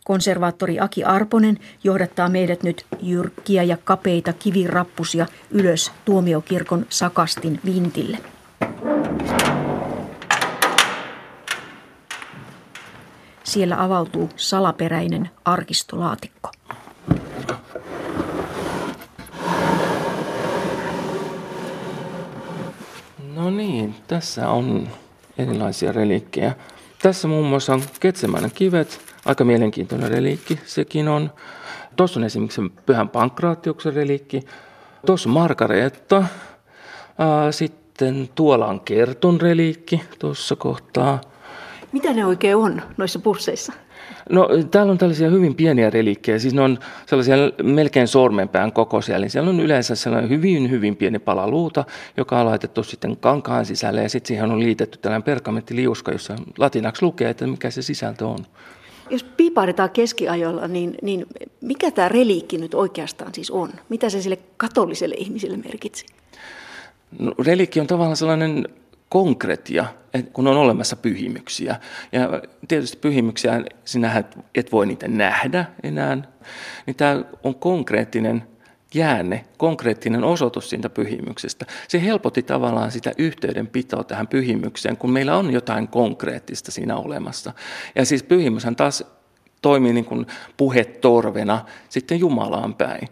Konservaattori 0.04 0.80
Aki 0.80 1.04
Arponen 1.04 1.60
johdattaa 1.84 2.30
meidät 2.30 2.64
nyt 2.64 2.86
jyrkkiä 3.02 3.64
ja 3.64 3.78
kapeita 3.78 4.34
kivirappusia 4.34 5.26
ylös 5.52 5.92
tuomiokirkon 6.06 6.86
sakastin 6.90 7.60
vintille. 7.66 8.18
Siellä 13.54 13.84
avautuu 13.84 14.30
salaperäinen 14.36 15.30
arkistolaatikko. 15.46 16.50
No 23.36 23.50
niin, 23.50 23.96
tässä 24.08 24.50
on 24.50 24.88
erilaisia 25.38 25.92
reliikkejä. 25.92 26.56
Tässä 27.02 27.28
muun 27.28 27.46
muassa 27.48 27.74
on 27.74 27.84
Ketsemäinen 28.00 28.52
kivet, 28.56 29.00
aika 29.26 29.44
mielenkiintoinen 29.44 30.12
reliikki 30.12 30.60
sekin 30.66 31.08
on. 31.08 31.32
Tuossa 31.96 32.20
on 32.20 32.24
esimerkiksi 32.24 32.62
Pyhän 32.86 33.10
Pankraatiuksen 33.10 33.94
reliikki. 33.94 34.42
Tuossa 35.06 35.30
on 35.30 35.34
Margaretta. 35.34 36.24
Sitten 37.52 37.84
sitten 37.94 38.30
tuolla 38.36 38.68
on 38.68 38.80
kertun 38.80 39.42
reliikki 39.42 40.04
tuossa 40.20 40.56
kohtaa. 40.56 41.22
Mitä 41.94 42.14
ne 42.14 42.26
oikein 42.26 42.56
on 42.56 42.82
noissa 42.98 43.20
pusseissa? 43.20 43.74
No 44.30 44.50
täällä 44.72 44.92
on 44.92 44.98
tällaisia 44.98 45.30
hyvin 45.30 45.56
pieniä 45.56 45.90
reliikkejä, 45.90 46.40
siis 46.40 46.54
ne 46.54 46.62
on 46.62 46.80
sellaisia 47.06 47.36
melkein 47.64 48.08
sormenpään 48.08 48.72
kokoisia, 48.72 49.16
eli 49.16 49.30
siellä 49.30 49.50
on 49.50 49.60
yleensä 49.60 49.96
sellainen 49.96 50.30
hyvin, 50.30 50.70
hyvin 50.70 50.96
pieni 50.96 51.20
pala 51.20 51.48
luuta, 51.48 51.86
joka 52.18 52.40
on 52.40 52.46
laitettu 52.46 52.84
sitten 52.84 53.18
kankaan 53.18 53.66
sisälle 53.66 54.04
ja 54.04 54.10
sitten 54.10 54.28
siihen 54.28 54.52
on 54.52 54.60
liitetty 54.60 54.98
tällainen 54.98 55.24
pergamentiliuska, 55.24 56.12
jossa 56.12 56.36
latinaksi 56.58 57.06
lukee, 57.06 57.30
että 57.30 57.48
mikä 57.48 57.72
se 57.72 57.82
sisältö 57.82 58.28
on. 58.28 58.40
Jos 59.10 59.24
piipaaritaan 59.24 59.90
keskiajolla, 59.90 60.68
niin, 60.68 60.96
niin 61.02 61.26
mikä 61.62 61.92
tämä 61.92 62.10
reliikki 62.10 62.58
nyt 62.58 62.74
oikeastaan 62.74 63.34
siis 63.34 63.52
on? 63.52 63.70
Mitä 63.90 64.10
se 64.10 64.22
sille 64.22 64.38
katoliselle 64.58 65.16
ihmiselle 65.18 65.58
merkitsi? 65.58 66.06
No, 67.20 67.34
relikki 67.46 67.80
on 67.80 67.88
tavallaan 67.88 68.18
sellainen 68.18 68.68
konkretia, 69.14 69.86
kun 70.34 70.48
on 70.48 70.58
olemassa 70.58 70.96
pyhimyksiä. 70.96 71.76
Ja 72.12 72.42
tietysti 72.68 72.98
pyhimyksiä, 72.98 73.64
sinä 73.86 74.24
et 74.56 74.72
voi 74.72 74.86
niitä 74.86 75.08
nähdä 75.08 75.66
enää, 75.84 76.18
niin 76.86 76.96
tämä 76.96 77.24
on 77.44 77.56
konkreettinen 77.56 78.44
jäänne, 78.94 79.46
konkreettinen 79.58 80.24
osoitus 80.24 80.70
siitä 80.70 80.90
pyhimyksestä. 80.90 81.66
Se 81.88 82.04
helpotti 82.04 82.44
tavallaan 82.44 82.92
sitä 82.92 83.12
yhteydenpitoa 83.18 84.04
tähän 84.04 84.28
pyhimykseen, 84.28 84.98
kun 84.98 85.12
meillä 85.12 85.38
on 85.38 85.54
jotain 85.54 85.88
konkreettista 85.88 86.72
siinä 86.72 86.96
olemassa. 86.96 87.54
Ja 87.96 88.06
siis 88.06 88.24
pyhimyshän 88.24 88.76
taas 88.76 89.04
toimii 89.62 89.94
niin 89.94 90.06
kuin 90.06 90.28
puhetorvena 90.58 91.66
sitten 91.90 92.20
Jumalaan 92.20 92.74
päin. 92.74 93.08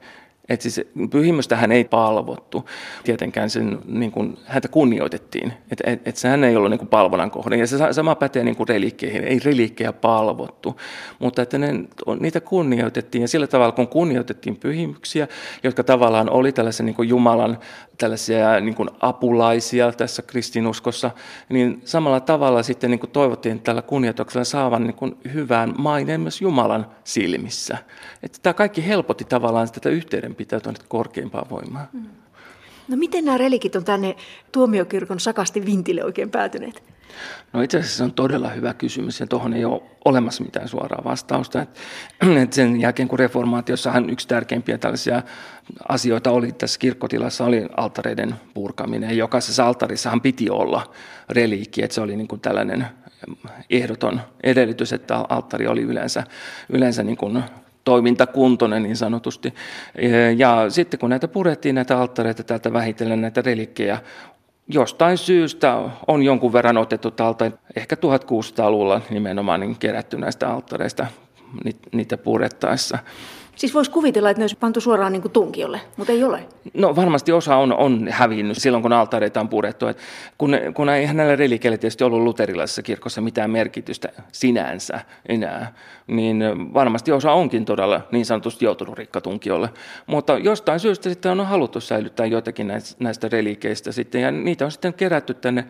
Että 0.49 0.69
siis 0.69 0.87
pyhimystähän 1.11 1.71
ei 1.71 1.83
palvottu. 1.83 2.69
Tietenkään 3.03 3.49
sen, 3.49 3.79
niin 3.85 4.11
kuin, 4.11 4.37
häntä 4.45 4.67
kunnioitettiin. 4.67 5.53
Että 5.71 5.83
et, 5.91 6.07
et 6.07 6.17
sehän 6.17 6.43
ei 6.43 6.55
ollut 6.55 6.69
niin 6.69 6.79
kuin 6.79 6.89
palvonnan 6.89 7.31
kohde. 7.31 7.57
Ja 7.57 7.67
se 7.67 7.77
sama 7.91 8.15
pätee 8.15 8.43
niin 8.43 8.55
kuin. 8.55 8.67
Ei 9.23 9.39
reliikkejä 9.45 9.93
palvottu. 9.93 10.79
Mutta 11.19 11.41
että 11.41 11.57
ne, 11.57 11.73
niitä 12.19 12.41
kunnioitettiin. 12.41 13.21
Ja 13.21 13.27
sillä 13.27 13.47
tavalla, 13.47 13.71
kun 13.71 13.87
kunnioitettiin 13.87 14.55
pyhimyksiä, 14.55 15.27
jotka 15.63 15.83
tavallaan 15.83 16.29
oli 16.29 16.51
tällaisen 16.51 16.85
niin 16.85 17.07
Jumalan 17.07 17.57
tällaisia 18.01 18.59
niin 18.59 18.75
kuin 18.75 18.89
apulaisia 18.99 19.91
tässä 19.91 20.21
kristinuskossa, 20.21 21.11
niin 21.49 21.81
samalla 21.85 22.19
tavalla 22.19 22.63
sitten 22.63 22.91
niin 22.91 22.99
kuin 22.99 23.09
toivottiin 23.09 23.59
tällä 23.59 23.81
kunnioituksella 23.81 24.43
saavan 24.43 24.83
niin 24.83 24.95
kuin 24.95 25.17
hyvän 25.33 25.73
maineen 25.77 26.21
myös 26.21 26.41
Jumalan 26.41 26.85
silmissä. 27.03 27.77
Että 28.23 28.37
tämä 28.41 28.53
kaikki 28.53 28.87
helpotti 28.87 29.23
tavallaan 29.23 29.71
tätä 29.71 29.89
yhteydenpitoa 30.31 30.59
tuonne 30.59 30.79
korkeimpaan 30.87 31.49
voimaan. 31.49 31.87
Mm. 31.93 32.05
No 32.87 32.97
miten 32.97 33.25
nämä 33.25 33.37
relikit 33.37 33.75
on 33.75 33.83
tänne 33.83 34.15
tuomiokirkon 34.51 35.19
sakasti 35.19 35.65
vintille 35.65 36.03
oikein 36.03 36.29
päätyneet? 36.29 36.83
No 37.53 37.61
itse 37.61 37.77
asiassa 37.77 37.97
se 37.97 38.03
on 38.03 38.13
todella 38.13 38.49
hyvä 38.49 38.73
kysymys 38.73 39.19
ja 39.19 39.27
tuohon 39.27 39.53
ei 39.53 39.65
ole 39.65 39.81
olemassa 40.05 40.43
mitään 40.43 40.67
suoraa 40.67 41.03
vastausta. 41.03 41.61
Et, 41.61 41.69
et 42.43 42.53
sen 42.53 42.81
jälkeen 42.81 43.07
kun 43.07 43.19
reformaatiossahan 43.19 44.09
yksi 44.09 44.27
tärkeimpiä 44.27 44.77
tällaisia 44.77 45.23
asioita 45.89 46.31
oli 46.31 46.51
tässä 46.51 46.79
kirkkotilassa 46.79 47.45
oli 47.45 47.67
altareiden 47.77 48.35
purkaminen. 48.53 49.17
Jokaisessa 49.17 49.67
altarissahan 49.67 50.21
piti 50.21 50.49
olla 50.49 50.91
reliikki, 51.29 51.83
että 51.83 51.95
se 51.95 52.01
oli 52.01 52.15
niin 52.15 52.27
kuin 52.27 52.41
tällainen 52.41 52.87
ehdoton 53.69 54.21
edellytys, 54.43 54.93
että 54.93 55.25
alttari 55.29 55.67
oli 55.67 55.81
yleensä, 55.81 56.23
yleensä 56.69 57.03
niin 57.03 57.17
kuin 57.17 57.43
toimintakuntoinen 57.83 58.83
niin 58.83 58.97
sanotusti. 58.97 59.53
Ja 60.37 60.65
sitten 60.69 60.99
kun 60.99 61.09
näitä 61.09 61.27
purettiin, 61.27 61.75
näitä 61.75 61.99
alttareita 61.99 62.43
täältä 62.43 62.73
vähitellen, 62.73 63.21
näitä 63.21 63.41
relikkejä, 63.41 63.97
jostain 64.67 65.17
syystä 65.17 65.77
on 66.07 66.23
jonkun 66.23 66.53
verran 66.53 66.77
otettu 66.77 67.11
talta, 67.11 67.51
ehkä 67.75 67.95
1600-luvulla 67.95 69.01
nimenomaan 69.09 69.59
niin 69.59 69.77
kerätty 69.77 70.17
näistä 70.17 70.49
alttareista 70.49 71.07
niitä 71.91 72.17
purettaessa. 72.17 72.97
Siis 73.55 73.73
voisi 73.73 73.91
kuvitella, 73.91 74.29
että 74.29 74.39
ne 74.39 74.43
olisi 74.43 74.57
pantu 74.57 74.81
suoraan 74.81 75.11
niin 75.11 75.21
kuin 75.21 75.31
tunkiolle, 75.31 75.81
mutta 75.97 76.13
ei 76.13 76.23
ole. 76.23 76.45
No 76.73 76.95
varmasti 76.95 77.31
osa 77.31 77.55
on, 77.55 77.73
on 77.73 78.07
hävinnyt 78.11 78.57
silloin, 78.57 78.81
kun 78.81 78.93
altareita 78.93 79.39
on 79.39 79.49
purettu. 79.49 79.87
Et 79.87 79.97
kun, 80.37 80.57
kun 80.73 80.89
ei 80.89 81.13
näillä 81.13 81.35
relikeillä 81.35 81.77
tietysti 81.77 82.03
ollut 82.03 82.21
luterilaisessa 82.21 82.81
kirkossa 82.81 83.21
mitään 83.21 83.51
merkitystä 83.51 84.09
sinänsä 84.31 84.99
enää, 85.29 85.73
niin 86.07 86.43
varmasti 86.73 87.11
osa 87.11 87.31
onkin 87.31 87.65
todella 87.65 88.01
niin 88.11 88.25
sanotusti 88.25 88.65
joutunut 88.65 88.97
rikkatunkiolle. 88.97 89.69
Mutta 90.07 90.37
jostain 90.37 90.79
syystä 90.79 91.09
sitten 91.09 91.31
on 91.39 91.47
haluttu 91.47 91.81
säilyttää 91.81 92.25
joitakin 92.25 92.67
näistä, 92.99 93.29
relikeistä 93.29 93.91
sitten, 93.91 94.21
ja 94.21 94.31
niitä 94.31 94.65
on 94.65 94.71
sitten 94.71 94.93
kerätty 94.93 95.33
tänne 95.33 95.65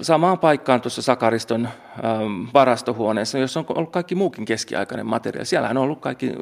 samaan 0.00 0.38
paikkaan 0.38 0.80
tuossa 0.80 1.02
Sakariston 1.02 1.68
ähm, 2.04 2.44
varastohuoneessa, 2.54 3.38
jossa 3.38 3.60
on 3.60 3.66
ollut 3.68 3.92
kaikki 3.92 4.14
muukin 4.14 4.44
keskiaikainen 4.44 5.06
materiaali. 5.06 5.46
Siellähän 5.46 5.76
on 5.76 5.84
ollut 5.84 6.00
kaikki 6.00 6.32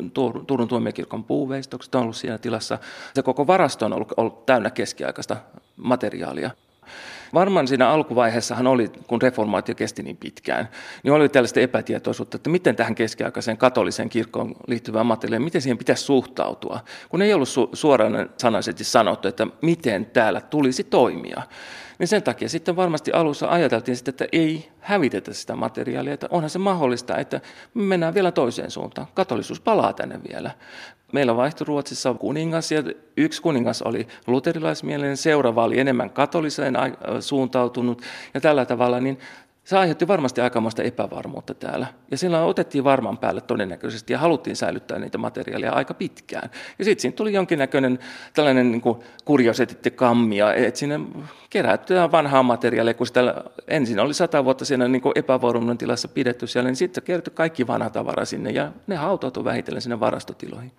Turun 0.47 0.69
tuomiokirkon 0.81 1.25
puuveistokset 1.25 1.95
on 1.95 2.03
ollut 2.03 2.17
siinä 2.17 2.39
tilassa. 2.39 2.79
Se 3.15 3.23
koko 3.23 3.47
varasto 3.47 3.87
on 3.87 3.93
ollut, 3.93 4.13
ollut 4.17 4.47
täynnä 4.47 4.71
keskiaikaista 4.71 5.37
materiaalia. 5.77 6.51
Varmaan 7.35 7.69
siinä 7.69 7.89
alkuvaiheessahan 7.89 8.67
oli, 8.67 8.89
kun 9.07 9.23
reformaatio 9.23 9.75
kesti 9.75 10.03
niin 10.03 10.17
pitkään, 10.17 10.69
niin 11.03 11.13
oli 11.13 11.29
tällaista 11.29 11.61
epätietoisuutta, 11.61 12.37
että 12.37 12.51
miten 12.51 12.77
tähän 12.77 12.95
keskiaikaiseen 12.95 13.57
katoliseen 13.57 14.09
kirkkoon 14.09 14.55
liittyvään 14.67 15.07
materiaaliin, 15.07 15.45
miten 15.45 15.63
siihen 15.63 15.79
pitäisi 15.79 16.05
suhtautua, 16.05 16.81
kun 17.09 17.23
ei 17.23 17.35
ollut 17.35 17.49
su- 17.49 17.71
suoraan 17.73 18.31
sanaisesti 18.37 18.85
sanottu, 18.85 19.29
että 19.29 19.47
miten 19.63 20.07
täällä 20.07 20.41
tulisi 20.41 20.85
toimia. 20.85 21.43
Niin 22.01 22.09
sen 22.09 22.23
takia 22.23 22.49
sitten 22.49 22.77
varmasti 22.77 23.13
alussa 23.13 23.49
ajateltiin 23.49 23.97
sitten, 23.97 24.13
että 24.13 24.27
ei 24.33 24.71
hävitetä 24.81 25.35
sitä 25.35 25.57
materiaalia, 25.57 26.15
että 26.15 26.29
onhan 26.31 26.51
se 26.51 26.59
mahdollista, 26.59 27.19
että 27.19 27.41
me 27.75 27.83
mennään 27.83 28.15
vielä 28.15 28.33
toiseen 28.33 28.71
suuntaan. 28.71 29.07
Katolisuus 29.15 29.61
palaa 29.61 29.93
tänne 29.93 30.21
vielä. 30.29 30.51
Meillä 31.13 31.37
vaihtui 31.37 31.65
Ruotsissa 31.65 32.15
kuningas 32.15 32.73
ja 32.73 32.83
yksi 33.17 33.43
kuningas 33.43 33.83
oli 33.83 34.07
luterilaismielinen, 34.27 35.17
seuraava 35.17 35.65
oli 35.65 35.79
enemmän 35.79 36.11
katoliseen 36.11 36.75
suuntautunut 37.21 38.03
ja 38.35 38.41
tällä 38.41 38.65
tavalla, 38.65 39.01
niin 39.01 39.19
se 39.71 39.79
aiheutti 39.79 40.09
varmasti 40.09 40.41
aikamoista 40.41 40.83
epävarmuutta 40.83 41.55
täällä. 41.55 41.87
Ja 42.11 42.19
sillä 42.19 42.45
otettiin 42.45 42.85
varman 42.85 43.19
päälle 43.19 43.41
todennäköisesti 43.41 44.13
ja 44.13 44.19
haluttiin 44.19 44.57
säilyttää 44.57 44.99
niitä 44.99 45.19
materiaaleja 45.19 45.73
aika 45.73 45.95
pitkään. 45.95 46.51
Ja 46.79 46.85
sitten 46.85 47.03
siinä 47.03 47.17
tuli 47.17 47.33
jonkinnäköinen 47.33 47.99
tällainen 48.35 48.73
niin 48.73 48.83
kuriosetitti 49.25 49.91
kammia, 49.91 50.55
että 50.55 50.81
sinne 50.81 51.01
kerättyä 51.51 52.13
vanhaa 52.13 52.43
materiaalia, 52.43 52.95
kun 52.95 53.07
sitä 53.07 53.45
ensin 53.69 54.01
oli 54.01 54.15
sata 54.15 54.45
vuotta 54.45 54.65
siinä 54.65 54.89
niin 54.89 55.03
epävarmuuden 55.15 55.79
tilassa 55.79 56.09
pidetty 56.09 56.47
siellä, 56.47 56.69
niin 56.69 56.77
sitten 56.77 57.03
kertoi 57.03 57.35
kaikki 57.35 57.67
vanha 57.67 57.91
tavara 57.91 58.25
sinne 58.25 58.51
ja 58.51 58.73
ne 58.87 58.97
hautautui 58.97 59.45
vähitellen 59.45 59.83
sinne 59.83 60.01
varastotiloihin. 60.01 60.73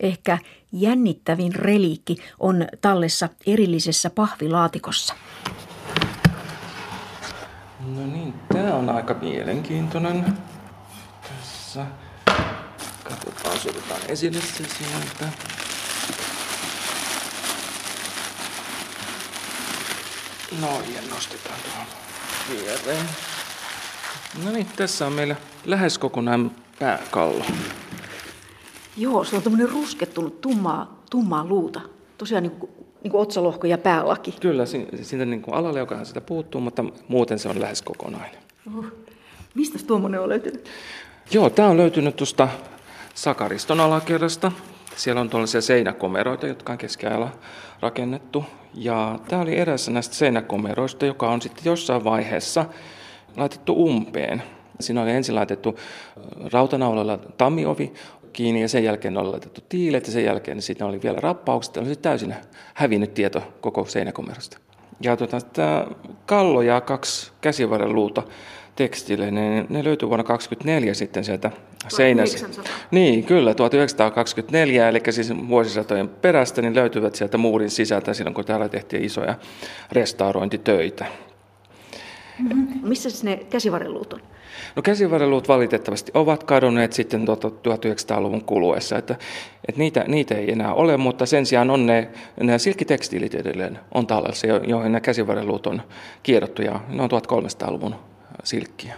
Ehkä 0.00 0.38
jännittävin 0.72 1.54
reliikki 1.54 2.16
on 2.38 2.66
tallessa 2.80 3.28
erillisessä 3.46 4.10
pahvilaatikossa. 4.10 5.14
No 7.86 8.06
niin, 8.06 8.34
tää 8.52 8.74
on 8.74 8.90
aika 8.90 9.14
mielenkiintoinen. 9.14 10.38
Tässä. 11.22 11.86
Katsotaan, 13.04 13.56
otetaan 13.56 14.00
esille 14.08 14.40
se 14.40 14.64
sieltä. 14.64 15.32
No 20.60 20.68
ja 20.94 21.00
nostetaan 21.14 21.60
tuohon 21.62 21.86
viereen. 22.50 23.06
No 24.44 24.50
niin, 24.50 24.66
tässä 24.76 25.06
on 25.06 25.12
meillä 25.12 25.36
lähes 25.64 25.98
kokonaan 25.98 26.50
pääkallo. 26.78 27.44
Joo, 28.96 29.24
se 29.24 29.36
on 29.36 29.42
tämmöinen 29.42 29.68
ruskettunut 29.68 30.40
tummaa, 30.40 31.02
tummaa 31.10 31.44
luuta. 31.44 31.80
Tosiaan 32.18 32.42
niin 32.42 32.58
niin 33.02 33.10
kuin 33.10 33.20
otsalohko 33.20 33.66
ja 33.66 33.78
päälaki. 33.78 34.34
Kyllä, 34.40 34.64
siitä 35.02 35.24
niin 35.24 35.42
kuin 35.42 35.54
alalle 35.54 36.04
sitä 36.04 36.20
puuttuu, 36.20 36.60
mutta 36.60 36.84
muuten 37.08 37.38
se 37.38 37.48
on 37.48 37.60
lähes 37.60 37.82
kokonainen. 37.82 38.40
Uh, 38.76 38.86
mistä 39.54 39.78
tuommoinen 39.86 40.20
on 40.20 40.28
löytynyt? 40.28 40.68
Joo, 41.30 41.50
tämä 41.50 41.68
on 41.68 41.76
löytynyt 41.76 42.16
tuosta 42.16 42.48
Sakariston 43.14 43.80
alakerrasta. 43.80 44.52
Siellä 44.96 45.20
on 45.20 45.30
tuollaisia 45.30 45.60
seinäkomeroita, 45.60 46.46
jotka 46.46 46.72
on 46.72 46.78
keskiajalla 46.78 47.30
rakennettu. 47.80 48.44
Ja 48.74 49.18
tämä 49.28 49.42
oli 49.42 49.56
erässä 49.56 49.90
näistä 49.90 50.14
seinäkomeroista, 50.14 51.06
joka 51.06 51.30
on 51.30 51.42
sitten 51.42 51.64
jossain 51.64 52.04
vaiheessa 52.04 52.64
laitettu 53.36 53.84
umpeen. 53.84 54.42
Siinä 54.80 55.02
oli 55.02 55.10
ensin 55.10 55.34
laitettu 55.34 55.78
rautanaulalla 56.52 57.18
tammiovi, 57.18 57.92
kiinni 58.32 58.62
ja 58.62 58.68
sen 58.68 58.84
jälkeen 58.84 59.18
oli 59.18 59.30
laitettu 59.30 59.60
tiilet 59.68 60.06
ja 60.06 60.12
sen 60.12 60.24
jälkeen 60.24 60.56
niin 60.56 60.62
sitten 60.62 60.86
oli 60.86 61.02
vielä 61.02 61.18
rappaukset. 61.20 61.76
Oli 61.76 61.96
täysin 61.96 62.34
hävinnyt 62.74 63.14
tieto 63.14 63.42
koko 63.60 63.84
seinäkomerosta. 63.84 64.58
Ja 65.00 65.16
tuota, 65.16 65.40
tämä 65.40 65.86
kallo 66.26 66.62
ja 66.62 66.80
kaksi 66.80 67.32
käsivarren 67.40 67.94
luuta 67.94 68.22
tekstiille, 68.76 69.30
ne, 69.30 69.66
ne 69.68 69.84
löytyy 69.84 70.08
vuonna 70.08 70.24
1924 70.24 70.94
sitten 70.94 71.24
sieltä 71.24 71.50
seinässä. 71.88 72.46
Niin, 72.90 73.24
kyllä, 73.24 73.54
1924, 73.54 74.88
eli 74.88 75.00
siis 75.10 75.32
vuosisatojen 75.48 76.08
perästä, 76.08 76.62
niin 76.62 76.74
löytyvät 76.74 77.14
sieltä 77.14 77.38
muurin 77.38 77.70
sisältä 77.70 78.14
silloin, 78.14 78.34
kun 78.34 78.44
täällä 78.44 78.68
tehtiin 78.68 79.04
isoja 79.04 79.34
restaurointitöitä. 79.92 81.06
Mm-hmm. 82.38 82.88
Missä 82.88 83.08
ne 83.22 83.36
käsivarreluut 83.36 84.12
on? 84.12 84.20
No 84.76 84.82
käsivarreluut 84.82 85.48
valitettavasti 85.48 86.12
ovat 86.14 86.44
kadonneet 86.44 86.92
sitten 86.92 87.28
1900-luvun 87.28 88.44
kuluessa, 88.44 88.98
että, 88.98 89.16
että 89.68 89.78
niitä, 89.78 90.04
niitä 90.08 90.34
ei 90.34 90.52
enää 90.52 90.74
ole, 90.74 90.96
mutta 90.96 91.26
sen 91.26 91.46
sijaan 91.46 91.70
on 91.70 91.86
ne, 91.86 92.08
ne 92.40 92.58
silkkitekstiilit 92.58 93.34
edelleen 93.34 93.78
on 93.94 94.06
tallessa, 94.06 94.46
joihin 94.46 94.92
nämä 94.92 95.00
käsivarreluut 95.00 95.66
on 95.66 95.82
kierrottu 96.22 96.62
ja 96.62 96.80
ne 96.88 97.02
on 97.02 97.10
1300-luvun 97.10 97.94
silkkiä. 98.44 98.94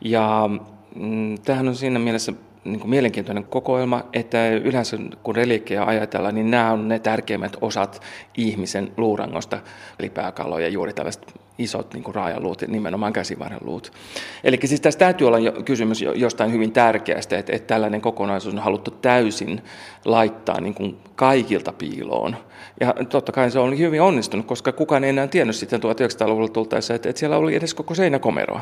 Ja 0.00 0.50
mm, 0.94 1.38
tämähän 1.38 1.68
on 1.68 1.76
siinä 1.76 1.98
mielessä 1.98 2.32
niin 2.64 2.80
kuin 2.80 2.90
mielenkiintoinen 2.90 3.44
kokoelma, 3.44 4.04
että 4.12 4.48
yleensä 4.48 4.98
kun 5.22 5.36
reliikkejä 5.36 5.84
ajatellaan, 5.84 6.34
niin 6.34 6.50
nämä 6.50 6.72
on 6.72 6.88
ne 6.88 6.98
tärkeimmät 6.98 7.56
osat 7.60 8.02
ihmisen 8.36 8.92
luurangosta, 8.96 9.60
eli 9.98 10.10
pääkaloja, 10.10 10.68
juuri 10.68 10.92
tällaiset 10.92 11.34
isot 11.60 11.94
niin 11.94 12.02
kuin 12.04 12.14
raajaluut, 12.14 12.62
nimenomaan 12.68 13.12
käsivarreluut. 13.12 13.92
Eli 14.44 14.58
siis 14.64 14.80
tässä 14.80 14.98
täytyy 14.98 15.26
olla 15.26 15.38
jo 15.38 15.52
kysymys 15.52 16.02
jostain 16.02 16.52
hyvin 16.52 16.72
tärkeästä, 16.72 17.38
että, 17.38 17.56
että 17.56 17.66
tällainen 17.66 18.00
kokonaisuus 18.00 18.54
on 18.54 18.60
haluttu 18.60 18.90
täysin 18.90 19.62
laittaa 20.04 20.60
niin 20.60 20.74
kuin 20.74 20.96
kaikilta 21.16 21.72
piiloon. 21.72 22.36
Ja 22.80 22.94
totta 23.08 23.32
kai 23.32 23.50
se 23.50 23.58
on 23.58 23.78
hyvin 23.78 24.02
onnistunut, 24.02 24.46
koska 24.46 24.72
kukaan 24.72 25.04
ei 25.04 25.10
enää 25.10 25.26
tiennyt 25.26 25.56
sitten 25.56 25.80
1900-luvulla 25.80 26.48
tultaessa, 26.48 26.94
että, 26.94 27.08
että 27.08 27.20
siellä 27.20 27.36
oli 27.36 27.54
edes 27.54 27.74
koko 27.74 27.94
seinäkomeroa. 27.94 28.60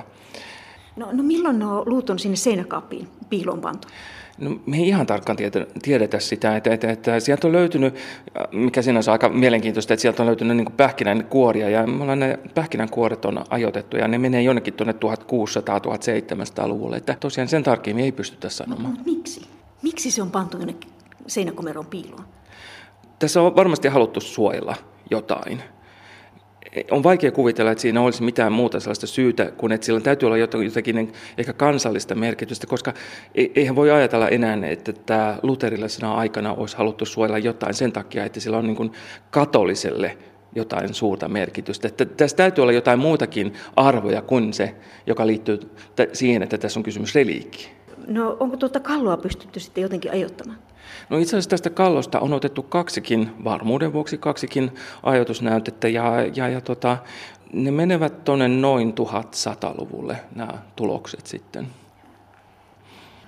No, 0.96 1.08
no 1.12 1.22
milloin 1.22 1.58
nuo 1.58 1.82
luut 1.87 2.11
on 2.11 2.18
sinne 2.18 2.37
seinäkaappiin 2.37 3.08
piiloon 3.28 3.61
pantu? 3.61 3.88
No, 4.38 4.57
me 4.66 4.77
ei 4.77 4.88
ihan 4.88 5.07
tarkkaan 5.07 5.38
tiedetä 5.83 6.20
sitä, 6.20 6.57
että, 6.57 6.70
että, 6.70 6.90
että 6.90 7.20
sieltä 7.20 7.46
on 7.46 7.53
löytynyt, 7.53 7.94
mikä 8.53 8.83
siinä 8.83 8.98
on 8.98 9.12
aika 9.12 9.29
mielenkiintoista, 9.29 9.94
että 9.94 10.03
sieltä 10.03 10.22
on 10.22 10.27
löytynyt 10.27 10.57
niin 10.57 10.72
pähkinänkuoria, 10.77 11.70
ja 11.70 11.87
me 11.87 12.03
ollaan 12.03 12.20
ne 12.20 12.38
pähkinänkuoret 12.55 13.24
on 13.24 13.44
ajoitettu, 13.51 13.96
ja 13.96 14.09
ne 14.09 14.18
menee 14.18 14.42
jonnekin 14.42 14.74
tuonne 14.74 14.92
1600-1700-luvulle, 14.92 16.96
että 16.96 17.16
tosiaan 17.20 17.48
sen 17.48 17.62
tarkemmin 17.62 18.05
ei 18.05 18.12
pystytä 18.12 18.48
sanomaan. 18.48 18.94
No, 18.94 19.01
miksi? 19.05 19.40
Miksi 19.83 20.11
se 20.11 20.22
on 20.22 20.31
pantu 20.31 20.59
jonnekin 20.59 20.90
seinäkomeron 21.27 21.87
piiloon? 21.87 22.24
Tässä 23.18 23.42
on 23.42 23.57
varmasti 23.57 23.88
haluttu 23.88 24.20
suojella 24.20 24.77
jotain 25.11 25.62
on 26.90 27.02
vaikea 27.02 27.33
kuvitella, 27.33 27.70
että 27.70 27.83
siinä 27.83 28.00
olisi 28.00 28.22
mitään 28.22 28.52
muuta 28.52 28.81
sellaista 28.81 29.07
syytä, 29.07 29.50
kuin 29.57 29.72
että 29.72 29.85
sillä 29.85 30.00
täytyy 30.00 30.26
olla 30.26 30.37
jotakin 30.37 31.12
ehkä 31.38 31.52
kansallista 31.52 32.14
merkitystä, 32.14 32.66
koska 32.66 32.92
e-, 33.35 33.46
eihän 33.54 33.76
voi 33.76 33.90
ajatella 33.90 34.28
enää, 34.28 34.59
että 34.66 34.92
tämä 34.92 35.38
luterilaisena 35.42 36.14
aikana 36.14 36.54
olisi 36.54 36.76
haluttu 36.76 37.07
suojella 37.07 37.38
jotain 37.38 37.74
sen 37.74 37.92
takia, 37.92 38.24
että 38.24 38.40
sillä 38.40 38.59
on 38.59 38.66
niin 38.66 38.76
kuin 38.76 38.92
katoliselle 39.31 40.18
jotain 40.54 40.94
suurta 40.94 41.28
merkitystä. 41.28 41.88
Että 41.88 42.04
tässä 42.04 42.37
täytyy 42.37 42.62
olla 42.62 42.72
jotain 42.72 42.98
muutakin 42.98 43.52
arvoja 43.76 44.22
kuin 44.22 44.52
se, 44.52 44.74
joka 45.07 45.26
liittyy 45.26 45.61
siihen, 46.12 46.42
että 46.42 46.59
tässä 46.59 46.81
on 46.81 46.85
kysymys 46.85 47.14
reliikki. 47.14 47.70
No 48.07 48.37
onko 48.40 48.57
tuota 48.57 48.81
kalloa 48.81 49.16
pystytty 49.16 49.61
sitten 49.61 49.83
jotenkin 49.83 50.12
ajoittamaan? 50.12 50.59
No 51.11 51.18
itse 51.18 51.37
asiassa 51.37 51.51
tästä 51.51 51.70
kallosta 51.70 52.20
on 52.20 52.33
otettu 52.33 52.62
kaksikin, 52.62 53.31
varmuuden 53.44 53.92
vuoksi 53.92 54.18
kaksikin 54.18 54.70
ajatusnäytettä 55.03 55.88
ja, 55.88 56.12
ja, 56.35 56.48
ja 56.48 56.61
tota, 56.61 56.96
ne 57.53 57.70
menevät 57.70 58.24
tuonne 58.24 58.48
noin 58.48 58.94
1100-luvulle 58.94 60.16
nämä 60.35 60.53
tulokset 60.77 61.27
sitten. 61.27 61.66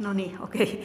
No 0.01 0.13
niin, 0.13 0.43
okei. 0.43 0.85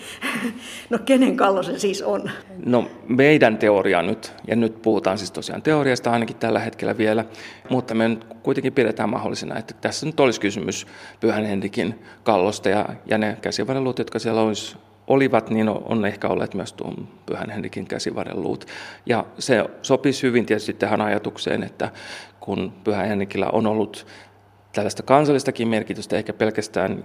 No 0.89 0.99
kenen 1.05 1.37
kallo 1.37 1.63
se 1.63 1.79
siis 1.79 2.01
on? 2.01 2.31
No 2.65 2.87
meidän 3.07 3.57
teoria 3.57 4.01
nyt, 4.01 4.33
ja 4.47 4.55
nyt 4.55 4.81
puhutaan 4.81 5.17
siis 5.17 5.31
tosiaan 5.31 5.61
teoriasta 5.61 6.11
ainakin 6.11 6.35
tällä 6.35 6.59
hetkellä 6.59 6.97
vielä, 6.97 7.25
mutta 7.69 7.95
me 7.95 8.07
nyt 8.07 8.25
kuitenkin 8.43 8.73
pidetään 8.73 9.09
mahdollisena, 9.09 9.57
että 9.57 9.73
tässä 9.81 10.05
nyt 10.05 10.19
olisi 10.19 10.41
kysymys 10.41 10.87
Pyhän 11.19 11.45
Henrikin 11.45 11.99
kallosta, 12.23 12.69
ja, 12.69 12.89
ja 13.05 13.17
ne 13.17 13.37
käsivarreluut, 13.41 13.99
jotka 13.99 14.19
siellä 14.19 14.41
olisi 14.41 14.77
olivat, 15.07 15.49
niin 15.49 15.69
on 15.69 16.05
ehkä 16.05 16.27
olleet 16.27 16.53
myös 16.53 16.73
tuon 16.73 17.07
Pyhän 17.25 17.49
Henrikin 17.49 17.87
käsivarreluut. 17.87 18.65
Ja 19.05 19.25
se 19.39 19.65
sopisi 19.81 20.23
hyvin 20.23 20.45
tietysti 20.45 20.73
tähän 20.73 21.01
ajatukseen, 21.01 21.63
että 21.63 21.91
kun 22.39 22.73
Pyhä 22.83 23.03
Henrikillä 23.03 23.49
on 23.51 23.67
ollut 23.67 24.07
tällaista 24.73 25.03
kansallistakin 25.03 25.67
merkitystä, 25.67 26.17
eikä 26.17 26.33
pelkästään 26.33 27.03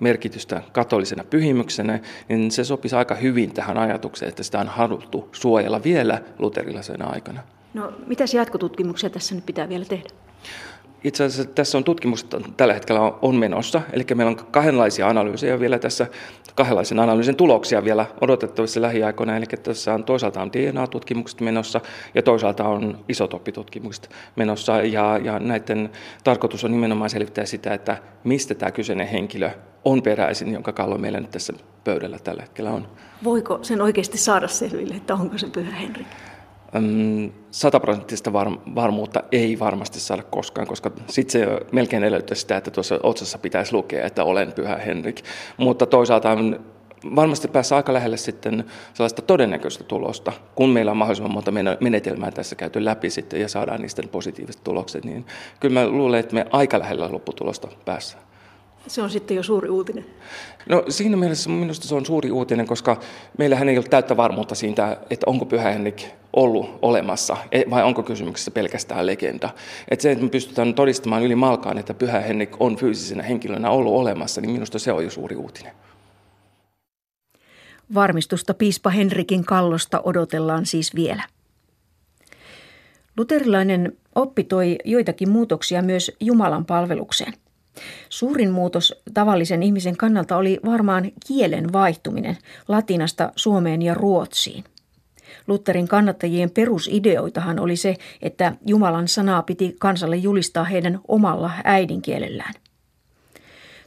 merkitystä 0.00 0.62
katolisena 0.72 1.24
pyhimyksenä, 1.24 2.00
niin 2.28 2.50
se 2.50 2.64
sopisi 2.64 2.96
aika 2.96 3.14
hyvin 3.14 3.54
tähän 3.54 3.78
ajatukseen, 3.78 4.28
että 4.28 4.42
sitä 4.42 4.58
on 4.58 4.68
haluttu 4.68 5.28
suojella 5.32 5.82
vielä 5.82 6.22
luterilaisena 6.38 7.06
aikana. 7.06 7.40
No, 7.74 7.92
mitä 8.06 8.24
jatkotutkimuksia 8.34 9.10
tässä 9.10 9.34
nyt 9.34 9.46
pitää 9.46 9.68
vielä 9.68 9.84
tehdä? 9.84 10.08
Itse 11.04 11.24
asiassa 11.24 11.50
tässä 11.54 11.78
on 11.78 11.84
tutkimusta 11.84 12.40
tällä 12.56 12.74
hetkellä 12.74 13.00
on 13.22 13.36
menossa, 13.36 13.82
eli 13.92 14.04
meillä 14.14 14.30
on 14.30 14.46
kahdenlaisia 14.50 15.08
analyysejä 15.08 15.60
vielä 15.60 15.78
tässä, 15.78 16.06
kahdenlaisen 16.54 16.98
analyysin 16.98 17.36
tuloksia 17.36 17.84
vielä 17.84 18.06
odotettavissa 18.20 18.82
lähiaikoina, 18.82 19.36
eli 19.36 19.46
tässä 19.46 19.94
on 19.94 20.04
toisaalta 20.04 20.42
on 20.42 20.52
DNA-tutkimukset 20.52 21.40
menossa 21.40 21.80
ja 22.14 22.22
toisaalta 22.22 22.64
on 22.64 23.04
isotoppitutkimukset 23.08 24.10
menossa, 24.36 24.82
ja, 24.82 25.20
ja 25.24 25.38
näiden 25.38 25.90
tarkoitus 26.24 26.64
on 26.64 26.70
nimenomaan 26.70 27.10
selvittää 27.10 27.44
sitä, 27.46 27.74
että 27.74 27.96
mistä 28.24 28.54
tämä 28.54 28.70
kyseinen 28.70 29.06
henkilö 29.06 29.50
on 29.84 30.02
peräisin, 30.02 30.52
jonka 30.52 30.72
kallo 30.72 30.98
meillä 30.98 31.20
nyt 31.20 31.30
tässä 31.30 31.52
pöydällä 31.84 32.18
tällä 32.18 32.42
hetkellä 32.42 32.70
on. 32.70 32.88
Voiko 33.24 33.58
sen 33.62 33.82
oikeasti 33.82 34.18
saada 34.18 34.48
selville, 34.48 34.94
että 34.94 35.14
onko 35.14 35.38
se 35.38 35.46
Pyhä 35.46 35.76
Henrik? 35.76 36.06
Sataprosenttista 37.50 38.32
varmuutta 38.74 39.22
ei 39.32 39.58
varmasti 39.58 40.00
saada 40.00 40.22
koskaan, 40.22 40.66
koska 40.66 40.90
sitten 41.06 41.40
se 41.40 41.60
melkein 41.72 42.04
edellyttää 42.04 42.34
sitä, 42.34 42.56
että 42.56 42.70
tuossa 42.70 43.00
otsassa 43.02 43.38
pitäisi 43.38 43.72
lukea, 43.72 44.06
että 44.06 44.24
olen 44.24 44.52
Pyhä 44.52 44.76
Henrik. 44.76 45.22
Mutta 45.56 45.86
toisaalta 45.86 46.36
varmasti 47.16 47.48
päässä 47.48 47.76
aika 47.76 47.92
lähelle 47.92 48.16
sitten 48.16 48.64
sellaista 48.94 49.22
todennäköistä 49.22 49.84
tulosta, 49.84 50.32
kun 50.54 50.70
meillä 50.70 50.90
on 50.90 50.96
mahdollisimman 50.96 51.32
monta 51.32 51.52
menetelmää 51.80 52.30
tässä 52.30 52.56
käyty 52.56 52.84
läpi 52.84 53.10
sitten 53.10 53.40
ja 53.40 53.48
saadaan 53.48 53.80
niistä 53.80 54.02
positiiviset 54.12 54.64
tulokset, 54.64 55.04
niin 55.04 55.26
kyllä 55.60 55.80
mä 55.80 55.88
luulen, 55.88 56.20
että 56.20 56.34
me 56.34 56.46
aika 56.50 56.78
lähellä 56.78 57.12
lopputulosta 57.12 57.68
päässä. 57.84 58.18
Se 58.86 59.02
on 59.02 59.10
sitten 59.10 59.36
jo 59.36 59.42
suuri 59.42 59.68
uutinen. 59.68 60.06
No 60.68 60.84
siinä 60.88 61.16
mielessä 61.16 61.50
minusta 61.50 61.88
se 61.88 61.94
on 61.94 62.06
suuri 62.06 62.30
uutinen, 62.30 62.66
koska 62.66 63.00
meillähän 63.38 63.68
ei 63.68 63.78
ole 63.78 63.86
täyttä 63.90 64.16
varmuutta 64.16 64.54
siitä, 64.54 64.96
että 65.10 65.24
onko 65.26 65.44
Pyhä 65.44 65.70
Henrik 65.70 66.02
ollut 66.32 66.78
olemassa 66.82 67.36
e, 67.52 67.62
vai 67.70 67.82
onko 67.82 68.02
kysymyksessä 68.02 68.50
pelkästään 68.50 69.06
legenda. 69.06 69.50
Että 69.88 70.02
se, 70.02 70.10
että 70.10 70.24
me 70.24 70.30
pystytään 70.30 70.74
todistamaan 70.74 71.22
yli 71.22 71.34
malkaan, 71.34 71.78
että 71.78 71.94
Pyhä 71.94 72.20
Henrik 72.20 72.56
on 72.60 72.76
fyysisenä 72.76 73.22
henkilönä 73.22 73.70
ollut 73.70 73.94
olemassa, 73.94 74.40
niin 74.40 74.50
minusta 74.50 74.78
se 74.78 74.92
on 74.92 75.04
jo 75.04 75.10
suuri 75.10 75.36
uutinen. 75.36 75.72
Varmistusta 77.94 78.54
piispa 78.54 78.90
Henrikin 78.90 79.44
kallosta 79.44 80.00
odotellaan 80.04 80.66
siis 80.66 80.94
vielä. 80.94 81.22
Luterilainen 83.16 83.92
oppi 84.14 84.44
toi 84.44 84.78
joitakin 84.84 85.30
muutoksia 85.30 85.82
myös 85.82 86.12
Jumalan 86.20 86.64
palvelukseen– 86.64 87.32
Suurin 88.08 88.50
muutos 88.50 89.02
tavallisen 89.14 89.62
ihmisen 89.62 89.96
kannalta 89.96 90.36
oli 90.36 90.60
varmaan 90.64 91.12
kielen 91.26 91.72
vaihtuminen 91.72 92.36
latinasta 92.68 93.32
Suomeen 93.36 93.82
ja 93.82 93.94
Ruotsiin. 93.94 94.64
Lutherin 95.46 95.88
kannattajien 95.88 96.50
perusideoitahan 96.50 97.58
oli 97.58 97.76
se, 97.76 97.96
että 98.22 98.52
Jumalan 98.66 99.08
sanaa 99.08 99.42
piti 99.42 99.76
kansalle 99.80 100.16
julistaa 100.16 100.64
heidän 100.64 101.00
omalla 101.08 101.50
äidinkielellään. 101.64 102.54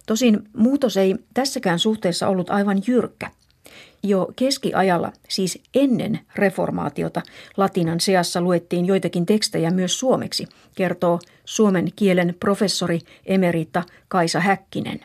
Tosin 0.08 0.44
muutos 0.58 0.98
ei 0.98 1.16
tässäkään 1.34 1.80
suhteessa 1.80 2.28
ollut 2.28 2.50
aivan 2.50 2.82
jyrkkä– 2.88 3.32
jo 4.04 4.28
keskiajalla, 4.36 5.13
siis 5.30 5.60
ennen 5.76 6.20
reformaatiota, 6.36 7.22
latinan 7.58 8.00
seassa 8.00 8.42
luettiin 8.42 8.86
joitakin 8.86 9.26
tekstejä 9.26 9.72
myös 9.72 10.00
suomeksi, 10.00 10.48
kertoo 10.76 11.20
suomen 11.46 11.88
kielen 11.96 12.36
professori 12.39 13.00
emerita 13.26 13.84
Kaisa 14.08 14.39
Häkkinen. 14.39 15.00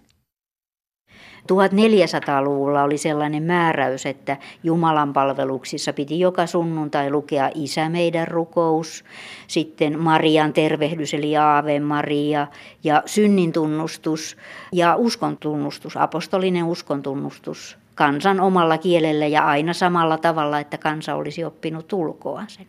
1400-luvulla 1.52 2.82
oli 2.82 2.98
sellainen 2.98 3.42
määräys, 3.42 4.06
että 4.06 4.36
Jumalan 4.62 5.12
palveluksissa 5.12 5.92
piti 5.92 6.20
joka 6.20 6.46
sunnuntai 6.46 7.10
lukea 7.10 7.50
Isä 7.54 7.88
meidän 7.88 8.28
rukous, 8.28 9.04
sitten 9.46 9.98
Marian 9.98 10.52
tervehdys 10.52 11.14
eli 11.14 11.36
Aave 11.36 11.80
Maria 11.80 12.46
ja 12.84 13.02
synnin 13.06 13.52
tunnustus 13.52 14.36
ja 14.72 14.96
uskontunnustus, 14.96 15.96
apostolinen 15.96 16.64
uskontunnustus 16.64 17.78
kansan 17.94 18.40
omalla 18.40 18.78
kielellä 18.78 19.26
ja 19.26 19.46
aina 19.46 19.72
samalla 19.72 20.18
tavalla, 20.18 20.60
että 20.60 20.78
kansa 20.78 21.14
olisi 21.14 21.44
oppinut 21.44 21.92
ulkoa 21.92 22.44
sen. 22.48 22.66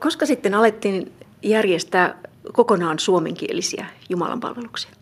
Koska 0.00 0.26
sitten 0.26 0.54
alettiin 0.54 1.12
järjestää 1.42 2.14
kokonaan 2.52 2.98
suomenkielisiä 2.98 3.86
jumalanpalveluksia? 4.08 5.01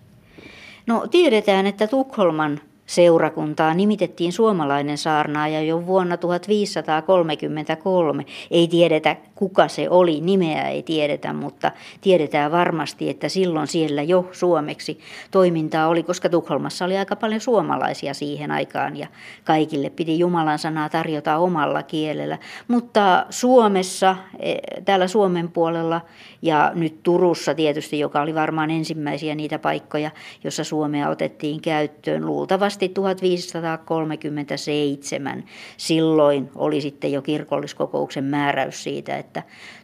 No 0.87 1.07
tiedetään, 1.11 1.67
että 1.67 1.87
Tukholman 1.87 2.61
seurakuntaa 2.87 3.75
nimitettiin 3.75 4.33
suomalainen 4.33 4.99
saarnaaja 4.99 5.63
jo 5.63 5.87
vuonna 5.87 6.17
1533. 6.17 8.27
Ei 8.51 8.69
tiedetä, 8.69 9.17
kuka 9.41 9.69
se 9.69 9.91
oli, 9.91 10.21
nimeä 10.21 10.69
ei 10.69 10.83
tiedetä, 10.83 11.33
mutta 11.33 11.73
tiedetään 12.01 12.53
varmasti, 12.53 13.11
että 13.11 13.29
silloin 13.29 13.67
siellä 13.67 14.03
jo 14.03 14.29
suomeksi 14.33 14.99
toimintaa 15.31 15.89
oli, 15.89 16.03
koska 16.03 16.29
Tukholmassa 16.29 16.85
oli 16.85 16.99
aika 16.99 17.17
paljon 17.17 17.41
suomalaisia 17.41 18.15
siihen 18.15 18.51
aikaan 18.51 18.97
ja 18.97 19.07
kaikille 19.45 19.91
piti 19.91 20.19
Jumalan 20.19 20.59
sanaa 20.59 20.89
tarjota 20.89 21.37
omalla 21.37 21.83
kielellä. 21.83 22.39
Mutta 22.69 23.27
Suomessa, 23.31 24.17
e, 24.39 24.55
täällä 24.85 25.09
Suomen 25.09 25.49
puolella 25.49 26.01
ja 26.43 26.73
nyt 26.75 27.03
Turussa 27.03 27.55
tietysti, 27.55 27.99
joka 27.99 28.21
oli 28.21 28.35
varmaan 28.35 28.71
ensimmäisiä 28.71 29.35
niitä 29.35 29.59
paikkoja, 29.59 30.11
jossa 30.45 30.65
Suomea 30.65 31.09
otettiin 31.09 31.61
käyttöön 31.61 32.27
luultavasti 32.27 32.81
asti 32.81 32.89
1537. 32.89 35.45
Silloin 35.77 36.51
oli 36.55 36.81
sitten 36.81 37.13
jo 37.13 37.23
kirkolliskokouksen 37.23 38.25
määräys 38.25 38.83
siitä, 38.83 39.17
että 39.17 39.30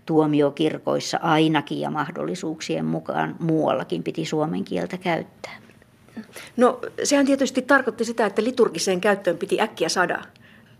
tuomiokirkoissa 0.06 1.18
ainakin 1.22 1.80
ja 1.80 1.90
mahdollisuuksien 1.90 2.84
mukaan 2.84 3.36
muuallakin 3.40 4.02
piti 4.02 4.24
suomen 4.24 4.64
kieltä 4.64 4.96
käyttää. 4.96 5.56
No 6.56 6.80
sehän 7.04 7.26
tietysti 7.26 7.62
tarkoitti 7.62 8.04
sitä, 8.04 8.26
että 8.26 8.44
liturgiseen 8.44 9.00
käyttöön 9.00 9.38
piti 9.38 9.60
äkkiä 9.60 9.88
saada 9.88 10.22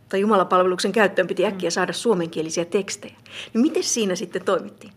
tai 0.09 0.21
jumalapalveluksen 0.21 0.93
käyttöön 0.93 1.29
piti 1.29 1.47
äkkiä 1.47 1.71
saada 1.71 1.93
suomenkielisiä 1.93 2.65
tekstejä. 2.65 3.15
No 3.55 3.61
miten 3.61 3.83
siinä 3.83 4.15
sitten 4.15 4.45
toimittiin? 4.45 4.93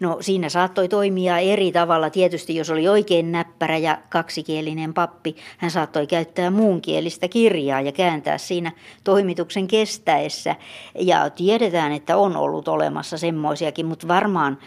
No 0.00 0.16
siinä 0.20 0.48
saattoi 0.48 0.88
toimia 0.88 1.38
eri 1.38 1.72
tavalla. 1.72 2.10
Tietysti 2.10 2.56
jos 2.56 2.70
oli 2.70 2.88
oikein 2.88 3.32
näppärä 3.32 3.78
ja 3.78 3.98
kaksikielinen 4.08 4.94
pappi, 4.94 5.36
hän 5.58 5.70
saattoi 5.70 6.06
käyttää 6.06 6.50
muunkielistä 6.50 7.28
kirjaa 7.28 7.80
ja 7.80 7.92
kääntää 7.92 8.38
siinä 8.38 8.72
toimituksen 9.04 9.66
kestäessä. 9.66 10.56
Ja 10.98 11.30
tiedetään, 11.30 11.92
että 11.92 12.16
on 12.16 12.36
ollut 12.36 12.68
olemassa 12.68 13.18
semmoisiakin, 13.18 13.86
mutta 13.86 14.08
varmaan 14.08 14.58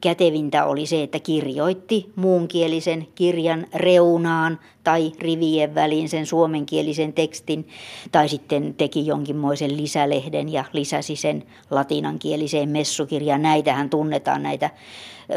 kätevintä 0.00 0.64
oli 0.64 0.86
se, 0.86 1.02
että 1.02 1.18
kirjoitti 1.18 2.12
muunkielisen 2.16 3.06
kirjan 3.14 3.66
reunaan 3.74 4.58
tai 4.84 5.12
rivien 5.18 5.74
väliin 5.74 6.08
sen 6.08 6.26
suomenkielisen 6.26 7.12
tekstin, 7.12 7.68
tai 8.12 8.28
sitten 8.28 8.74
teki 8.74 9.06
jonkinmoisen 9.06 9.76
lisälehden 9.76 10.52
ja 10.52 10.64
lisäsi 10.72 11.16
sen 11.16 11.42
latinankieliseen 11.70 12.68
messukirjaan. 12.68 13.42
Näitähän 13.42 13.90
tunnetaan 13.90 14.42
näitä, 14.42 14.59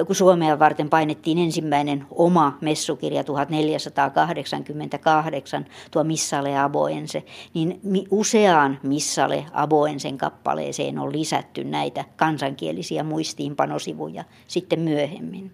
kun 0.08 0.16
Suomea 0.16 0.60
varten 0.60 0.90
painettiin 0.90 1.38
ensimmäinen 1.38 2.06
oma 2.12 2.58
messukirja 2.62 3.24
1488, 3.24 5.66
tuo 5.92 6.04
Missale 6.04 6.60
Aboense, 6.60 7.24
niin 7.54 7.80
useaan 8.12 8.80
Missale 8.84 9.46
Aboensen 9.54 10.18
kappaleeseen 10.18 11.00
on 11.00 11.12
lisätty 11.12 11.64
näitä 11.64 12.06
kansankielisiä 12.16 13.04
muistiinpanosivuja 13.04 14.24
sitten 14.48 14.80
myöhemmin. 14.80 15.52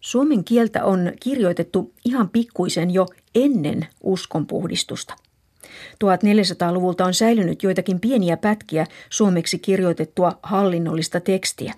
Suomen 0.00 0.44
kieltä 0.44 0.84
on 0.84 1.12
kirjoitettu 1.22 1.92
ihan 2.04 2.28
pikkuisen 2.28 2.90
jo 2.90 3.06
ennen 3.34 3.86
uskonpuhdistusta. 4.02 5.14
1400-luvulta 6.04 7.04
on 7.04 7.14
säilynyt 7.14 7.62
joitakin 7.62 8.00
pieniä 8.00 8.36
pätkiä 8.36 8.86
suomeksi 9.10 9.58
kirjoitettua 9.58 10.38
hallinnollista 10.42 11.20
tekstiä. 11.20 11.74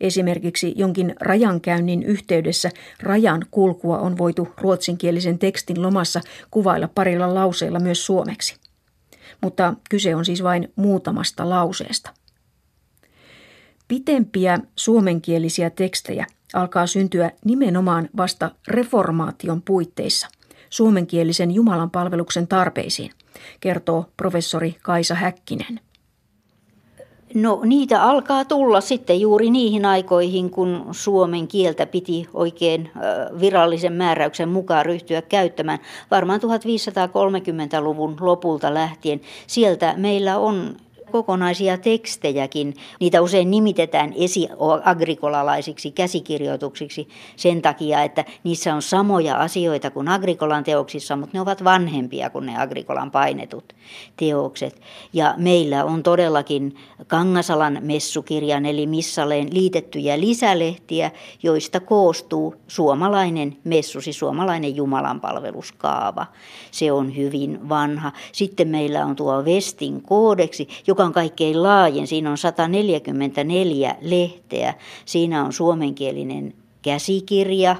Esimerkiksi 0.00 0.74
jonkin 0.76 1.14
rajankäynnin 1.20 2.02
yhteydessä 2.02 2.70
rajan 3.02 3.46
kulkua 3.50 3.98
on 3.98 4.18
voitu 4.18 4.48
ruotsinkielisen 4.60 5.38
tekstin 5.38 5.82
lomassa 5.82 6.20
kuvailla 6.50 6.88
parilla 6.88 7.34
lauseella 7.34 7.78
myös 7.78 8.06
suomeksi. 8.06 8.56
Mutta 9.40 9.74
kyse 9.90 10.14
on 10.14 10.24
siis 10.24 10.42
vain 10.42 10.72
muutamasta 10.76 11.48
lauseesta. 11.48 12.10
Pitempiä 13.88 14.58
suomenkielisiä 14.76 15.70
tekstejä 15.70 16.26
alkaa 16.54 16.86
syntyä 16.86 17.30
nimenomaan 17.44 18.08
vasta 18.16 18.50
reformaation 18.68 19.62
puitteissa 19.62 20.28
suomenkielisen 20.70 21.50
Jumalan 21.50 21.90
palveluksen 21.90 22.48
tarpeisiin, 22.48 23.10
kertoo 23.60 24.04
professori 24.16 24.76
Kaisa 24.82 25.14
Häkkinen. 25.14 25.80
No 27.34 27.60
niitä 27.64 28.02
alkaa 28.02 28.44
tulla 28.44 28.80
sitten 28.80 29.20
juuri 29.20 29.50
niihin 29.50 29.84
aikoihin, 29.84 30.50
kun 30.50 30.86
suomen 30.90 31.48
kieltä 31.48 31.86
piti 31.86 32.28
oikein 32.34 32.90
virallisen 33.40 33.92
määräyksen 33.92 34.48
mukaan 34.48 34.86
ryhtyä 34.86 35.22
käyttämään. 35.22 35.78
Varmaan 36.10 36.40
1530-luvun 36.40 38.16
lopulta 38.20 38.74
lähtien. 38.74 39.20
Sieltä 39.46 39.94
meillä 39.96 40.38
on 40.38 40.76
kokonaisia 41.10 41.78
tekstejäkin. 41.78 42.74
Niitä 43.00 43.20
usein 43.20 43.50
nimitetään 43.50 44.12
esiagrikolalaisiksi 44.16 45.90
käsikirjoituksiksi 45.90 47.08
sen 47.36 47.62
takia, 47.62 48.02
että 48.02 48.24
niissä 48.44 48.74
on 48.74 48.82
samoja 48.82 49.36
asioita 49.36 49.90
kuin 49.90 50.08
agrikolan 50.08 50.64
teoksissa, 50.64 51.16
mutta 51.16 51.30
ne 51.36 51.40
ovat 51.40 51.64
vanhempia 51.64 52.30
kuin 52.30 52.46
ne 52.46 52.58
agrikolan 52.58 53.10
painetut 53.10 53.72
teokset. 54.16 54.80
Ja 55.12 55.34
meillä 55.36 55.84
on 55.84 56.02
todellakin 56.02 56.76
Kangasalan 57.06 57.78
messukirjan 57.80 58.66
eli 58.66 58.86
Missaleen 58.86 59.48
liitettyjä 59.54 60.20
lisälehtiä, 60.20 61.10
joista 61.42 61.80
koostuu 61.80 62.54
suomalainen 62.68 63.56
messu, 63.64 64.00
siis 64.00 64.18
suomalainen 64.18 64.76
jumalanpalveluskaava. 64.76 66.26
Se 66.70 66.92
on 66.92 67.16
hyvin 67.16 67.68
vanha. 67.68 68.12
Sitten 68.32 68.68
meillä 68.68 69.06
on 69.06 69.16
tuo 69.16 69.44
Vestin 69.44 70.02
koodeksi, 70.02 70.68
joka 70.86 70.99
joka 71.00 71.06
on 71.06 71.12
kaikkein 71.12 71.62
laajin. 71.62 72.06
Siinä 72.06 72.30
on 72.30 72.38
144 72.38 73.96
lehteä. 74.00 74.74
Siinä 75.04 75.44
on 75.44 75.52
suomenkielinen 75.52 76.54
käsikirja, 76.82 77.76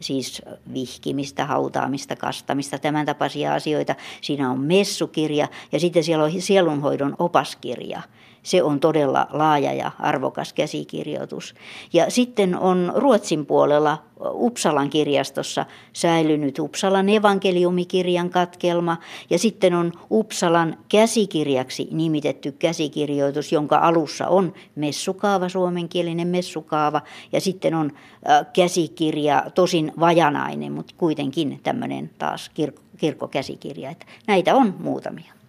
siis 0.00 0.42
vihkimistä, 0.74 1.44
hautaamista, 1.44 2.16
kastamista, 2.16 2.78
tämän 2.78 3.06
tapaisia 3.06 3.54
asioita. 3.54 3.94
Siinä 4.20 4.50
on 4.50 4.60
messukirja 4.60 5.48
ja 5.72 5.80
sitten 5.80 6.04
siellä 6.04 6.24
on 6.24 6.42
sielunhoidon 6.42 7.16
opaskirja. 7.18 8.02
Se 8.42 8.62
on 8.62 8.80
todella 8.80 9.26
laaja 9.30 9.72
ja 9.72 9.90
arvokas 9.98 10.52
käsikirjoitus. 10.52 11.54
Ja 11.92 12.10
sitten 12.10 12.58
on 12.58 12.92
Ruotsin 12.94 13.46
puolella 13.46 13.98
Uppsalan 14.20 14.90
kirjastossa 14.90 15.66
säilynyt 15.92 16.58
Uppsalan 16.58 17.08
evankeliumikirjan 17.08 18.30
katkelma 18.30 18.96
ja 19.30 19.38
sitten 19.38 19.74
on 19.74 19.92
Uppsalan 20.10 20.76
käsikirjaksi 20.88 21.88
nimitetty 21.90 22.52
käsikirjoitus, 22.52 23.52
jonka 23.52 23.76
alussa 23.76 24.28
on 24.28 24.52
messukaava, 24.74 25.48
suomenkielinen 25.48 26.28
messukaava 26.28 27.02
ja 27.32 27.40
sitten 27.40 27.74
on 27.74 27.92
käsikirja, 28.52 29.44
tosin 29.54 29.92
vajanainen, 30.00 30.72
mutta 30.72 30.94
kuitenkin 30.96 31.60
tämmöinen 31.62 32.10
taas 32.18 32.50
kirkko, 32.54 32.82
kirkkokäsikirja. 32.96 33.90
Että 33.90 34.06
näitä 34.26 34.54
on 34.54 34.74
muutamia. 34.78 35.39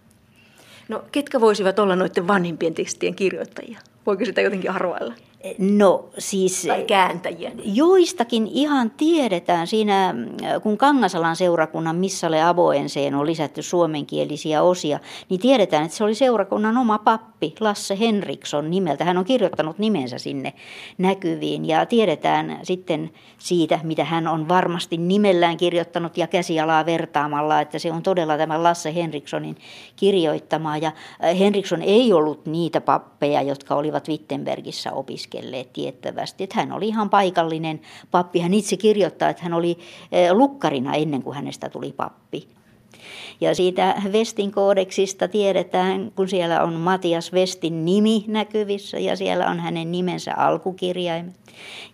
No 0.92 1.04
ketkä 1.12 1.40
voisivat 1.40 1.78
olla 1.78 1.96
noiden 1.96 2.26
vanhimpien 2.26 2.74
tekstien 2.74 3.14
kirjoittajia? 3.14 3.78
Voiko 4.06 4.24
sitä 4.24 4.40
jotenkin 4.40 4.70
arvailla? 4.70 5.14
No 5.58 6.08
siis... 6.18 6.64
Tai 6.68 6.82
kääntäjiä. 6.82 7.52
Joistakin 7.64 8.46
ihan 8.46 8.90
tiedetään 8.90 9.66
siinä, 9.66 10.14
kun 10.62 10.78
Kangasalan 10.78 11.36
seurakunnan 11.36 11.96
Missalle 11.96 12.42
Avoenseen 12.42 13.14
on 13.14 13.26
lisätty 13.26 13.62
suomenkielisiä 13.62 14.62
osia, 14.62 15.00
niin 15.28 15.40
tiedetään, 15.40 15.84
että 15.84 15.96
se 15.96 16.04
oli 16.04 16.14
seurakunnan 16.14 16.76
oma 16.76 16.98
pappi 16.98 17.54
Lasse 17.60 17.98
Henriksson 17.98 18.70
nimeltä. 18.70 19.04
Hän 19.04 19.18
on 19.18 19.24
kirjoittanut 19.24 19.78
nimensä 19.78 20.18
sinne 20.18 20.52
näkyviin 20.98 21.68
ja 21.68 21.86
tiedetään 21.86 22.58
sitten 22.62 23.10
siitä, 23.38 23.80
mitä 23.82 24.04
hän 24.04 24.28
on 24.28 24.48
varmasti 24.48 24.96
nimellään 24.96 25.56
kirjoittanut 25.56 26.16
ja 26.16 26.26
käsialaa 26.26 26.86
vertaamalla, 26.86 27.60
että 27.60 27.78
se 27.78 27.92
on 27.92 28.02
todella 28.02 28.38
tämä 28.38 28.62
Lasse 28.62 28.94
Henrikssonin 28.94 29.56
kirjoittama. 29.96 30.76
Ja 30.76 30.92
äh, 31.24 31.38
Henriksson 31.38 31.82
ei 31.82 32.12
ollut 32.12 32.46
niitä 32.46 32.80
pappeja, 32.80 33.42
jotka 33.42 33.74
olivat 33.74 34.08
Wittenbergissä 34.08 34.92
opiskelleet 34.92 35.31
opiskelleet 35.32 35.72
tiettävästi. 35.72 36.44
Että 36.44 36.56
hän 36.56 36.72
oli 36.72 36.88
ihan 36.88 37.10
paikallinen 37.10 37.80
pappi. 38.10 38.40
Hän 38.40 38.54
itse 38.54 38.76
kirjoittaa, 38.76 39.28
että 39.28 39.42
hän 39.42 39.54
oli 39.54 39.78
eh, 40.12 40.32
lukkarina 40.32 40.94
ennen 40.94 41.22
kuin 41.22 41.36
hänestä 41.36 41.68
tuli 41.68 41.92
pappi. 41.92 42.48
Ja 43.40 43.54
siitä 43.54 44.02
Vestin 44.12 44.52
koodeksista 44.52 45.28
tiedetään, 45.28 46.12
kun 46.16 46.28
siellä 46.28 46.62
on 46.62 46.74
Matias 46.74 47.32
Vestin 47.32 47.84
nimi 47.84 48.24
näkyvissä 48.28 48.98
ja 48.98 49.16
siellä 49.16 49.46
on 49.46 49.60
hänen 49.60 49.92
nimensä 49.92 50.34
alkukirjaimet. 50.36 51.34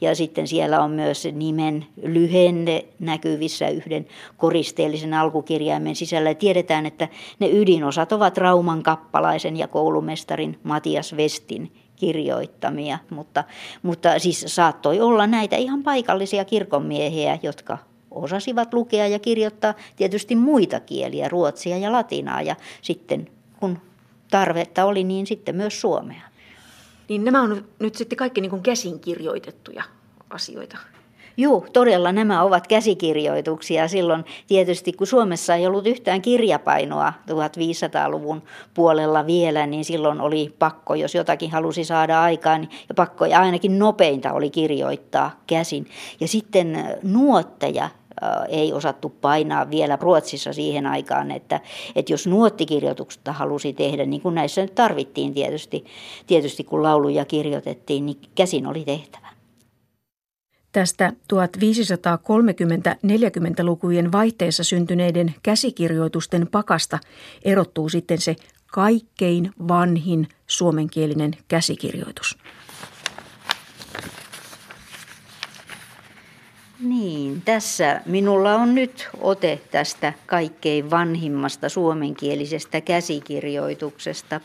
Ja 0.01 0.15
sitten 0.15 0.47
siellä 0.47 0.81
on 0.81 0.91
myös 0.91 1.29
nimen 1.33 1.87
lyhenne 2.03 2.85
näkyvissä 2.99 3.69
yhden 3.69 4.07
koristeellisen 4.37 5.15
alkukirjaimen 5.15 5.97
sisällä. 5.97 6.31
Ja 6.31 6.35
tiedetään, 6.35 6.87
että 6.87 7.09
ne 7.39 7.49
ydinosat 7.49 8.13
ovat 8.13 8.39
Rauman 8.39 8.83
kappalaisen 8.83 9.57
ja 9.57 9.69
koulumestarin 9.69 10.59
Matias 10.63 11.17
Vestin 11.17 11.73
kirjoittamia, 11.99 12.99
mutta, 13.11 13.45
mutta 13.83 14.19
siis 14.19 14.45
saattoi 14.47 15.01
olla 15.01 15.27
näitä 15.27 15.57
ihan 15.57 15.83
paikallisia 15.83 16.45
kirkonmiehiä, 16.45 17.39
jotka 17.43 17.79
osasivat 18.11 18.75
lukea 18.75 19.07
ja 19.07 19.19
kirjoittaa 19.19 19.75
tietysti 19.97 20.37
muita 20.37 20.81
kieliä, 20.81 21.29
ruotsia 21.29 21.79
ja 21.79 21.93
latinaa 21.93 22.43
ja 22.43 22.57
sitten 22.83 23.29
kun 23.61 23.79
tarvetta 24.31 24.85
oli, 24.85 25.05
niin 25.05 25.27
sitten 25.27 25.57
myös 25.57 25.81
suomea. 25.81 26.23
Niin 27.09 27.25
nämä 27.25 27.43
on 27.43 27.65
nyt 27.79 27.95
sitten 27.95 28.17
kaikki 28.17 28.41
niin 28.41 28.51
kuin 28.51 28.63
käsin 28.63 29.01
kirjoitettuja 29.01 29.85
asioita. 30.31 30.79
Joo, 31.41 31.65
todella 31.73 32.13
nämä 32.13 32.43
ovat 32.43 32.67
käsikirjoituksia. 32.67 33.89
Silloin 33.89 34.25
tietysti, 34.47 34.93
kun 34.93 35.07
Suomessa 35.07 35.55
ei 35.55 35.67
ollut 35.67 35.87
yhtään 35.87 36.23
kirjapainoa 36.23 37.13
1500-luvun 37.31 38.43
puolella 38.75 39.27
vielä, 39.27 39.67
niin 39.67 39.85
silloin 39.85 40.21
oli 40.21 40.55
pakko, 40.59 40.95
jos 40.95 41.15
jotakin 41.15 41.51
halusi 41.51 41.85
saada 41.85 42.23
aikaan, 42.23 42.61
niin, 42.61 42.71
ja 42.89 42.95
pakko 42.95 43.27
ja 43.27 43.41
ainakin 43.41 43.79
nopeinta 43.79 44.33
oli 44.33 44.51
kirjoittaa 44.51 45.41
käsin. 45.47 45.87
Ja 46.21 46.29
sitten 46.29 46.99
nuotteja 47.03 47.89
ei 48.49 48.73
osattu 48.73 49.09
painaa 49.09 49.71
vielä 49.71 49.99
Ruotsissa 50.01 50.53
siihen 50.53 50.87
aikaan, 50.87 51.31
että, 51.31 51.61
että 51.97 52.13
jos 52.13 52.27
nuottikirjoituksesta 52.27 53.33
halusi 53.33 53.73
tehdä, 53.73 54.07
niin 54.07 54.23
kuin 54.23 54.35
näissä 54.35 54.63
nyt 54.63 54.75
tarvittiin 54.75 55.35
tietysti, 55.35 55.85
tietysti 56.27 56.65
kun 56.65 56.83
lauluja 56.83 57.25
kirjoitettiin, 57.25 58.07
niin 58.07 58.19
käsin 58.35 58.67
oli 58.67 58.85
tehtävä. 58.85 59.38
Tästä 60.73 61.13
1530-40-lukujen 61.33 64.13
vaihteessa 64.13 64.65
syntyneiden 64.65 65.35
käsikirjoitusten 65.43 66.47
pakasta 66.47 66.99
erottuu 67.45 67.89
sitten 67.89 68.19
se 68.19 68.37
kaikkein 68.67 69.53
vanhin 69.69 70.29
suomenkielinen 70.47 71.33
käsikirjoitus. 71.49 72.39
Niin, 76.81 77.43
tässä 77.43 78.01
minulla 78.07 78.55
on 78.55 78.75
nyt 78.75 79.09
ote 79.21 79.61
tästä 79.71 80.13
kaikkein 80.27 80.91
vanhimmasta 80.91 81.69
suomenkielisestä 81.69 82.81
käsikirjoituksesta. 82.81 84.41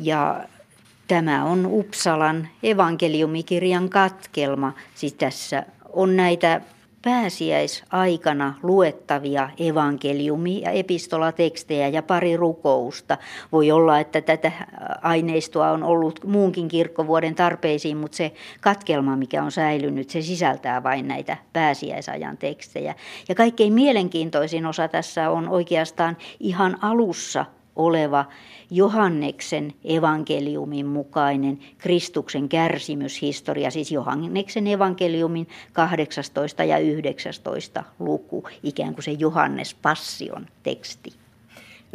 Ja 0.00 0.44
Tämä 1.08 1.44
on 1.44 1.66
Uppsalan 1.66 2.48
evankeliumikirjan 2.62 3.88
katkelma. 3.88 4.72
Siis 4.94 5.14
tässä 5.14 5.66
on 5.92 6.16
näitä 6.16 6.60
pääsiäisaikana 7.02 8.54
luettavia 8.62 9.50
evankeliumi- 9.58 10.62
ja 10.62 10.70
epistolatekstejä 10.70 11.88
ja 11.88 12.02
pari 12.02 12.36
rukousta. 12.36 13.18
Voi 13.52 13.70
olla, 13.70 14.00
että 14.00 14.20
tätä 14.20 14.52
aineistoa 15.02 15.70
on 15.70 15.82
ollut 15.82 16.20
muunkin 16.24 16.68
kirkkovuoden 16.68 17.34
tarpeisiin, 17.34 17.96
mutta 17.96 18.16
se 18.16 18.32
katkelma, 18.60 19.16
mikä 19.16 19.42
on 19.42 19.52
säilynyt, 19.52 20.10
se 20.10 20.22
sisältää 20.22 20.82
vain 20.82 21.08
näitä 21.08 21.36
pääsiäisajan 21.52 22.36
tekstejä. 22.36 22.94
Ja 23.28 23.34
kaikkein 23.34 23.72
mielenkiintoisin 23.72 24.66
osa 24.66 24.88
tässä 24.88 25.30
on 25.30 25.48
oikeastaan 25.48 26.16
ihan 26.40 26.78
alussa 26.82 27.44
oleva 27.76 28.24
Johanneksen 28.70 29.72
evankeliumin 29.84 30.86
mukainen 30.86 31.58
Kristuksen 31.78 32.48
kärsimyshistoria, 32.48 33.70
siis 33.70 33.92
Johanneksen 33.92 34.66
evankeliumin 34.66 35.48
18 35.72 36.64
ja 36.64 36.78
19 36.78 37.84
luku, 37.98 38.44
ikään 38.62 38.94
kuin 38.94 39.04
se 39.04 39.12
Johannes 39.12 39.74
Passion 39.74 40.46
teksti. 40.62 41.25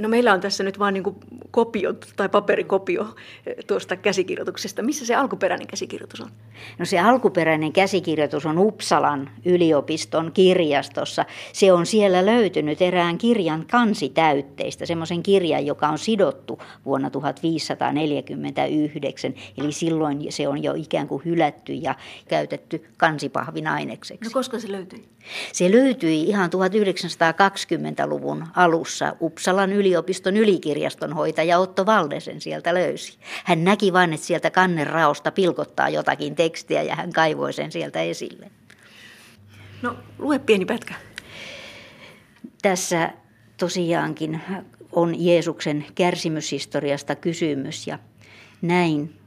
No 0.01 0.09
meillä 0.09 0.33
on 0.33 0.41
tässä 0.41 0.63
nyt 0.63 0.79
vain 0.79 0.93
niin 0.93 1.15
kopio 1.51 1.93
tai 2.15 2.29
paperikopio 2.29 3.15
eh, 3.45 3.55
tuosta 3.67 3.95
käsikirjoituksesta. 3.95 4.81
Missä 4.81 5.05
se 5.05 5.15
alkuperäinen 5.15 5.67
käsikirjoitus 5.67 6.21
on? 6.21 6.29
No 6.79 6.85
se 6.85 6.99
alkuperäinen 6.99 7.73
käsikirjoitus 7.73 8.45
on 8.45 8.57
Uppsalan 8.57 9.29
yliopiston 9.45 10.31
kirjastossa. 10.31 11.25
Se 11.53 11.73
on 11.73 11.85
siellä 11.85 12.25
löytynyt 12.25 12.81
erään 12.81 13.17
kirjan 13.17 13.65
kansitäytteistä, 13.71 14.85
semmoisen 14.85 15.23
kirjan, 15.23 15.65
joka 15.65 15.87
on 15.87 15.97
sidottu 15.97 16.59
vuonna 16.85 17.09
1549. 17.09 19.33
Eli 19.57 19.71
silloin 19.71 20.25
se 20.29 20.47
on 20.47 20.63
jo 20.63 20.73
ikään 20.73 21.07
kuin 21.07 21.21
hylätty 21.25 21.73
ja 21.73 21.95
käytetty 22.27 22.85
kansipahvin 22.97 23.67
ainekseksi. 23.67 24.25
No 24.25 24.31
koska 24.33 24.59
se 24.59 24.71
löytyi? 24.71 25.05
Se 25.53 25.71
löytyi 25.71 26.23
ihan 26.23 26.49
1920-luvun 26.49 28.47
alussa. 28.55 29.15
Uppsalan 29.21 29.73
yliopiston 29.73 30.37
ylikirjaston 30.37 31.13
hoitaja 31.13 31.59
Otto 31.59 31.85
Valdesen 31.85 32.41
sieltä 32.41 32.73
löysi. 32.73 33.17
Hän 33.43 33.63
näki 33.63 33.93
vain, 33.93 34.13
että 34.13 34.25
sieltä 34.25 34.49
kanneraosta 34.49 35.31
pilkottaa 35.31 35.89
jotakin 35.89 36.35
tekstiä 36.35 36.81
ja 36.81 36.95
hän 36.95 37.11
kaivoi 37.11 37.53
sen 37.53 37.71
sieltä 37.71 38.01
esille. 38.01 38.51
No, 39.81 39.95
lue 40.19 40.39
pieni 40.39 40.65
pätkä. 40.65 40.93
Tässä 42.61 43.11
tosiaankin 43.57 44.41
on 44.91 45.25
Jeesuksen 45.25 45.85
kärsimyshistoriasta 45.95 47.15
kysymys 47.15 47.87
ja 47.87 47.99
näin 48.61 49.20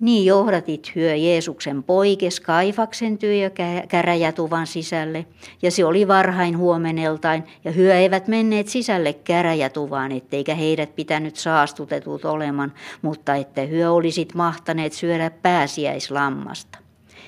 niin 0.00 0.26
johdatit 0.26 0.92
hyö 0.94 1.14
Jeesuksen 1.14 1.82
poikes 1.82 2.40
Kaifaksen 2.40 3.18
työ 3.18 3.50
käräjätuvan 3.88 4.66
sisälle, 4.66 5.26
ja 5.62 5.70
se 5.70 5.84
oli 5.84 6.08
varhain 6.08 6.58
huomeneltain, 6.58 7.44
ja 7.64 7.70
hyö 7.70 7.94
eivät 7.94 8.28
menneet 8.28 8.68
sisälle 8.68 9.12
käräjätuvaan, 9.12 10.12
etteikä 10.12 10.54
heidät 10.54 10.96
pitänyt 10.96 11.36
saastutetut 11.36 12.24
oleman, 12.24 12.72
mutta 13.02 13.34
että 13.34 13.62
hyö 13.62 13.92
olisit 13.92 14.34
mahtaneet 14.34 14.92
syödä 14.92 15.30
pääsiäislammasta. 15.30 16.78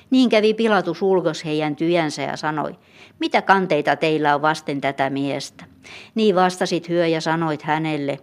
Niin 0.09 0.29
kävi 0.29 0.53
Pilatus 0.53 1.01
ulkos 1.01 1.45
heidän 1.45 1.75
tyjänsä 1.75 2.21
ja 2.21 2.37
sanoi, 2.37 2.75
mitä 3.19 3.41
kanteita 3.41 3.95
teillä 3.95 4.35
on 4.35 4.41
vasten 4.41 4.81
tätä 4.81 5.09
miestä? 5.09 5.65
Niin 6.15 6.35
vastasit 6.35 6.89
hyö 6.89 7.07
ja 7.07 7.21
sanoit 7.21 7.61
hänelle, 7.61 8.19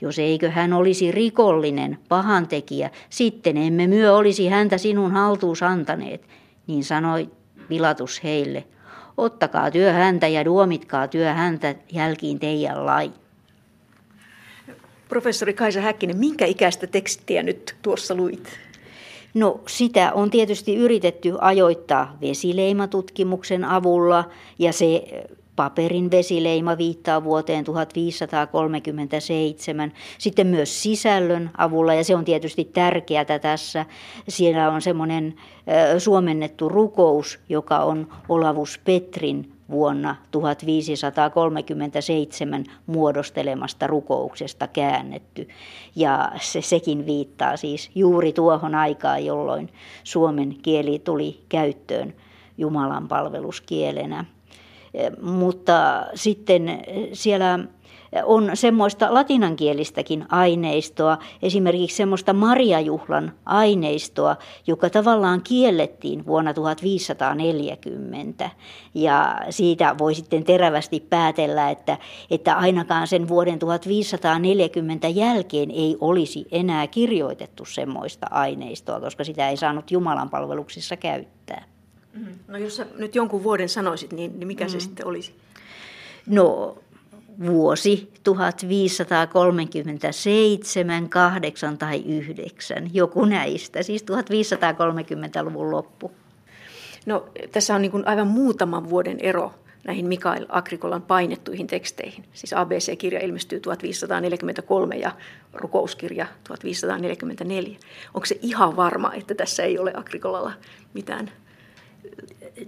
jos 0.00 0.18
eikö 0.18 0.50
hän 0.50 0.72
olisi 0.72 1.12
rikollinen, 1.12 1.98
pahantekijä, 2.08 2.90
sitten 3.10 3.56
emme 3.56 3.86
myö 3.86 4.14
olisi 4.14 4.48
häntä 4.48 4.78
sinun 4.78 5.12
haltuus 5.12 5.62
antaneet. 5.62 6.28
Niin 6.66 6.84
sanoi 6.84 7.30
Pilatus 7.68 8.24
heille, 8.24 8.64
ottakaa 9.16 9.70
työ 9.70 9.92
häntä 9.92 10.28
ja 10.28 10.44
duomitkaa 10.44 11.08
työ 11.08 11.32
häntä 11.32 11.74
jälkiin 11.92 12.38
teidän 12.38 12.86
lai. 12.86 13.12
Professori 15.08 15.54
Kaisa 15.54 15.80
Häkkinen, 15.80 16.16
minkä 16.16 16.46
ikäistä 16.46 16.86
tekstiä 16.86 17.42
nyt 17.42 17.76
tuossa 17.82 18.14
luit? 18.14 18.67
No 19.34 19.60
sitä 19.66 20.12
on 20.12 20.30
tietysti 20.30 20.76
yritetty 20.76 21.34
ajoittaa 21.40 22.16
vesileimatutkimuksen 22.20 23.64
avulla 23.64 24.24
ja 24.58 24.72
se 24.72 25.04
paperin 25.56 26.10
vesileima 26.10 26.78
viittaa 26.78 27.24
vuoteen 27.24 27.64
1537, 27.64 29.92
sitten 30.18 30.46
myös 30.46 30.82
sisällön 30.82 31.50
avulla, 31.56 31.94
ja 31.94 32.04
se 32.04 32.16
on 32.16 32.24
tietysti 32.24 32.64
tärkeää 32.64 33.38
tässä. 33.42 33.86
Siellä 34.28 34.70
on 34.70 34.82
semmoinen 34.82 35.34
suomennettu 35.98 36.68
rukous, 36.68 37.40
joka 37.48 37.78
on 37.78 38.08
Olavus 38.28 38.80
Petrin 38.84 39.57
vuonna 39.70 40.16
1537 40.30 42.64
muodostelemasta 42.86 43.86
rukouksesta 43.86 44.66
käännetty. 44.66 45.48
Ja 45.96 46.32
se, 46.40 46.62
sekin 46.62 47.06
viittaa 47.06 47.56
siis 47.56 47.90
juuri 47.94 48.32
tuohon 48.32 48.74
aikaan, 48.74 49.24
jolloin 49.24 49.68
suomen 50.04 50.56
kieli 50.62 50.98
tuli 50.98 51.40
käyttöön 51.48 52.14
Jumalan 52.58 53.08
palveluskielenä. 53.08 54.24
Mutta 55.22 56.06
sitten 56.14 56.80
siellä 57.12 57.58
on 58.24 58.50
semmoista 58.54 59.14
latinankielistäkin 59.14 60.24
aineistoa, 60.28 61.18
esimerkiksi 61.42 61.96
semmoista 61.96 62.32
Mariajuhlan 62.32 63.32
aineistoa, 63.44 64.36
joka 64.66 64.90
tavallaan 64.90 65.42
kiellettiin 65.42 66.26
vuonna 66.26 66.54
1540. 66.54 68.50
Ja 68.94 69.40
siitä 69.50 69.94
voi 69.98 70.14
sitten 70.14 70.44
terävästi 70.44 71.00
päätellä, 71.00 71.70
että, 71.70 71.98
että 72.30 72.54
ainakaan 72.54 73.06
sen 73.06 73.28
vuoden 73.28 73.58
1540 73.58 75.08
jälkeen 75.08 75.70
ei 75.70 75.96
olisi 76.00 76.46
enää 76.52 76.86
kirjoitettu 76.86 77.64
semmoista 77.64 78.26
aineistoa, 78.30 79.00
koska 79.00 79.24
sitä 79.24 79.48
ei 79.48 79.56
saanut 79.56 79.90
Jumalan 79.90 80.30
palveluksissa 80.30 80.96
käyttää. 80.96 81.64
Mm-hmm. 82.12 82.34
No 82.48 82.58
jos 82.58 82.76
sä 82.76 82.86
nyt 82.96 83.14
jonkun 83.14 83.42
vuoden 83.42 83.68
sanoisit, 83.68 84.12
niin, 84.12 84.38
niin 84.38 84.46
mikä 84.46 84.64
mm. 84.64 84.70
se 84.70 84.80
sitten 84.80 85.06
olisi? 85.06 85.34
No 86.26 86.76
vuosi 87.46 88.12
1537, 88.24 91.08
8 91.08 91.78
tai 91.78 92.02
9, 92.06 92.90
joku 92.92 93.24
näistä, 93.24 93.82
siis 93.82 94.02
1530-luvun 94.02 95.70
loppu. 95.70 96.12
No 97.06 97.28
tässä 97.52 97.74
on 97.74 97.82
niin 97.82 97.92
kuin 97.92 98.06
aivan 98.06 98.26
muutaman 98.26 98.90
vuoden 98.90 99.20
ero 99.20 99.52
näihin 99.84 100.06
Mikael 100.06 100.46
Agrikolan 100.48 101.02
painettuihin 101.02 101.66
teksteihin. 101.66 102.24
Siis 102.32 102.52
ABC-kirja 102.52 103.20
ilmestyy 103.20 103.60
1543 103.60 104.96
ja 104.96 105.12
rukouskirja 105.52 106.26
1544. 106.48 107.78
Onko 108.14 108.26
se 108.26 108.38
ihan 108.42 108.76
varma, 108.76 109.12
että 109.14 109.34
tässä 109.34 109.62
ei 109.62 109.78
ole 109.78 109.92
Agrikolalla 109.96 110.52
mitään 110.94 111.30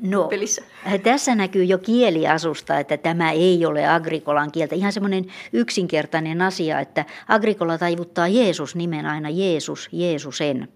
No, 0.00 0.24
pelissä? 0.28 0.62
Tässä 1.02 1.34
näkyy 1.34 1.64
jo 1.64 1.78
kieliasusta, 1.78 2.78
että 2.78 2.96
tämä 2.96 3.30
ei 3.32 3.66
ole 3.66 3.88
agrikolan 3.88 4.52
kieltä. 4.52 4.74
Ihan 4.74 4.92
semmoinen 4.92 5.26
yksinkertainen 5.52 6.42
asia, 6.42 6.80
että 6.80 7.04
agrikola 7.28 7.78
taivuttaa 7.78 8.28
Jeesus 8.28 8.76
nimen 8.76 9.06
aina 9.06 9.30
Jeesus, 9.30 9.88
Jeesusen. 9.92 10.68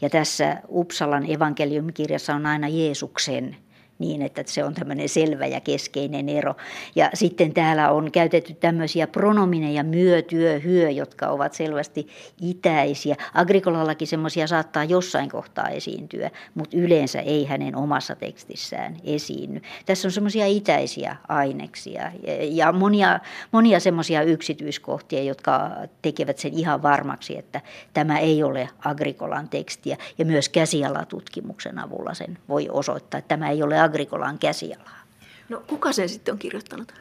Ja 0.00 0.10
tässä 0.10 0.56
Uppsalan 0.68 1.30
evankeliumikirjassa 1.30 2.34
on 2.34 2.46
aina 2.46 2.68
Jeesuksen 2.68 3.56
niin, 3.98 4.22
että 4.22 4.42
se 4.46 4.64
on 4.64 4.74
tämmöinen 4.74 5.08
selvä 5.08 5.46
ja 5.46 5.60
keskeinen 5.60 6.28
ero. 6.28 6.54
Ja 6.96 7.10
sitten 7.14 7.54
täällä 7.54 7.90
on 7.90 8.12
käytetty 8.12 8.54
tämmöisiä 8.54 9.06
pronomineja 9.06 9.84
myö, 9.84 10.22
työ, 10.22 10.58
hyö, 10.58 10.90
jotka 10.90 11.28
ovat 11.28 11.52
selvästi 11.52 12.08
itäisiä. 12.40 13.16
Agrikolallakin 13.34 14.08
semmoisia 14.08 14.46
saattaa 14.46 14.84
jossain 14.84 15.30
kohtaa 15.30 15.68
esiintyä, 15.68 16.30
mutta 16.54 16.76
yleensä 16.76 17.20
ei 17.20 17.44
hänen 17.44 17.76
omassa 17.76 18.16
tekstissään 18.16 18.96
esiinny. 19.04 19.60
Tässä 19.86 20.08
on 20.08 20.12
semmoisia 20.12 20.46
itäisiä 20.46 21.16
aineksia 21.28 22.12
ja 22.50 22.72
monia, 22.72 23.20
monia 23.52 23.80
semmoisia 23.80 24.22
yksityiskohtia, 24.22 25.22
jotka 25.22 25.70
tekevät 26.02 26.38
sen 26.38 26.52
ihan 26.54 26.82
varmaksi, 26.82 27.38
että 27.38 27.60
tämä 27.94 28.18
ei 28.18 28.42
ole 28.42 28.68
Agrikolan 28.84 29.48
tekstiä. 29.48 29.96
Ja 30.18 30.24
myös 30.24 30.48
käsialatutkimuksen 30.48 31.78
avulla 31.78 32.14
sen 32.14 32.38
voi 32.48 32.68
osoittaa, 32.70 33.18
että 33.18 33.28
tämä 33.28 33.50
ei 33.50 33.62
ole 33.62 33.80
Agrikolan 33.92 34.38
käsialaa. 34.38 35.02
No 35.48 35.62
kuka 35.66 35.92
sen 35.92 36.08
sitten 36.08 36.32
on 36.32 36.38
kirjoittanut? 36.38 36.92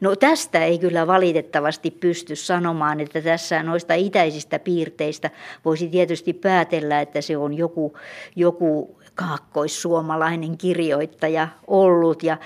No 0.00 0.16
tästä 0.16 0.64
ei 0.64 0.78
kyllä 0.78 1.06
valitettavasti 1.06 1.90
pysty 1.90 2.36
sanomaan, 2.36 3.00
että 3.00 3.22
tässä 3.22 3.62
noista 3.62 3.94
itäisistä 3.94 4.58
piirteistä 4.58 5.30
voisi 5.64 5.88
tietysti 5.88 6.32
päätellä, 6.32 7.00
että 7.00 7.20
se 7.20 7.36
on 7.36 7.54
joku, 7.54 7.98
joku 8.36 8.98
kaakkoissuomalainen 9.16 10.58
kirjoittaja 10.58 11.48
ollut. 11.66 12.22
Ja 12.22 12.36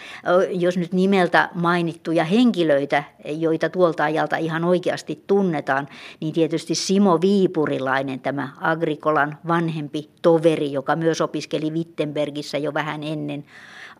jos 0.50 0.78
nyt 0.78 0.92
nimeltä 0.92 1.48
mainittuja 1.54 2.24
henkilöitä, 2.24 3.04
joita 3.24 3.68
tuolta 3.68 4.04
ajalta 4.04 4.36
ihan 4.36 4.64
oikeasti 4.64 5.24
tunnetaan, 5.26 5.88
niin 6.20 6.34
tietysti 6.34 6.74
Simo 6.74 7.20
Viipurilainen, 7.20 8.20
tämä 8.20 8.48
Agrikolan 8.60 9.38
vanhempi 9.48 10.10
toveri, 10.22 10.72
joka 10.72 10.96
myös 10.96 11.20
opiskeli 11.20 11.70
Wittenbergissä 11.70 12.58
jo 12.58 12.74
vähän 12.74 13.02
ennen 13.02 13.44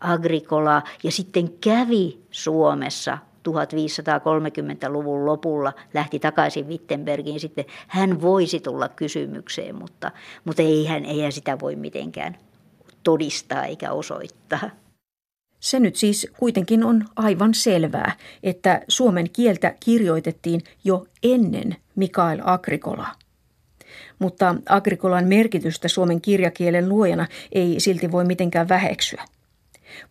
Agrikolaa 0.01 0.83
ja 1.03 1.11
sitten 1.11 1.49
kävi 1.61 2.19
Suomessa 2.31 3.17
1530-luvun 3.49 5.25
lopulla 5.25 5.73
lähti 5.93 6.19
takaisin 6.19 6.67
Wittenbergiin, 6.67 7.39
sitten 7.39 7.65
hän 7.87 8.21
voisi 8.21 8.59
tulla 8.59 8.89
kysymykseen, 8.89 9.75
mutta, 9.75 10.11
mutta 10.45 10.61
eihän, 10.61 11.05
eihän 11.05 11.31
sitä 11.31 11.59
voi 11.59 11.75
mitenkään 11.75 12.37
todistaa 13.03 13.65
eikä 13.65 13.91
osoittaa. 13.91 14.69
Se 15.59 15.79
nyt 15.79 15.95
siis 15.95 16.27
kuitenkin 16.37 16.83
on 16.83 17.05
aivan 17.15 17.53
selvää, 17.53 18.15
että 18.43 18.81
suomen 18.87 19.29
kieltä 19.29 19.75
kirjoitettiin 19.79 20.61
jo 20.83 21.05
ennen 21.23 21.75
Mikael 21.95 22.39
Agrikolaa. 22.43 23.15
Mutta 24.19 24.55
Agrikolan 24.69 25.27
merkitystä 25.27 25.87
suomen 25.87 26.21
kirjakielen 26.21 26.89
luojana 26.89 27.27
ei 27.51 27.79
silti 27.79 28.11
voi 28.11 28.25
mitenkään 28.25 28.69
väheksyä. 28.69 29.23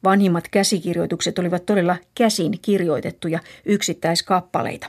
Vanhimmat 0.04 0.48
käsikirjoitukset 0.48 1.38
olivat 1.38 1.66
todella 1.66 1.96
käsin 2.14 2.58
kirjoitettuja 2.62 3.38
yksittäiskappaleita. 3.64 4.86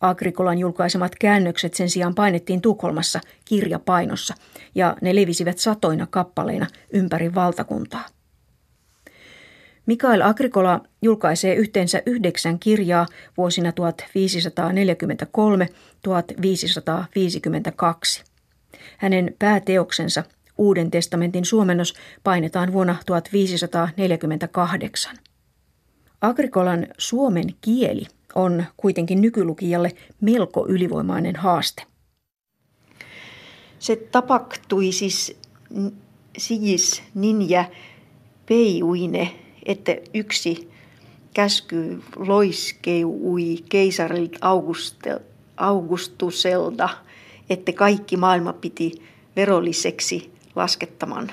Agrikolan 0.00 0.58
julkaisemat 0.58 1.12
käännökset 1.20 1.74
sen 1.74 1.90
sijaan 1.90 2.14
painettiin 2.14 2.60
Tukholmassa 2.60 3.20
kirjapainossa 3.44 4.34
ja 4.74 4.96
ne 5.00 5.14
levisivät 5.14 5.58
satoina 5.58 6.06
kappaleina 6.10 6.66
ympäri 6.92 7.34
valtakuntaa. 7.34 8.06
Mikael 9.86 10.22
Agrikola 10.22 10.80
julkaisee 11.02 11.54
yhteensä 11.54 12.02
yhdeksän 12.06 12.58
kirjaa 12.58 13.06
vuosina 13.36 13.70
1543-1552. 13.70 13.74
Hänen 18.98 19.34
pääteoksensa 19.38 20.24
Uuden 20.58 20.90
testamentin 20.90 21.44
suomennos 21.44 21.94
painetaan 22.24 22.72
vuonna 22.72 22.96
1548. 23.06 25.16
Agrikolan 26.20 26.86
suomen 26.98 27.54
kieli 27.60 28.06
on 28.34 28.64
kuitenkin 28.76 29.20
nykylukijalle 29.20 29.92
melko 30.20 30.66
ylivoimainen 30.68 31.36
haaste. 31.36 31.82
Se 33.78 33.96
tapahtui 33.96 34.92
siis 34.92 35.36
siis 36.38 37.02
ninja 37.14 37.64
peiuine, 38.46 39.34
että 39.66 39.96
yksi 40.14 40.70
käsky 41.34 42.02
loiskeui 42.16 43.64
keisarilta 43.68 44.38
Augustuselta, 45.56 46.88
että 47.50 47.72
kaikki 47.72 48.16
maailma 48.16 48.52
piti 48.52 48.92
verolliseksi 49.36 50.32
laskettaman. 50.56 51.32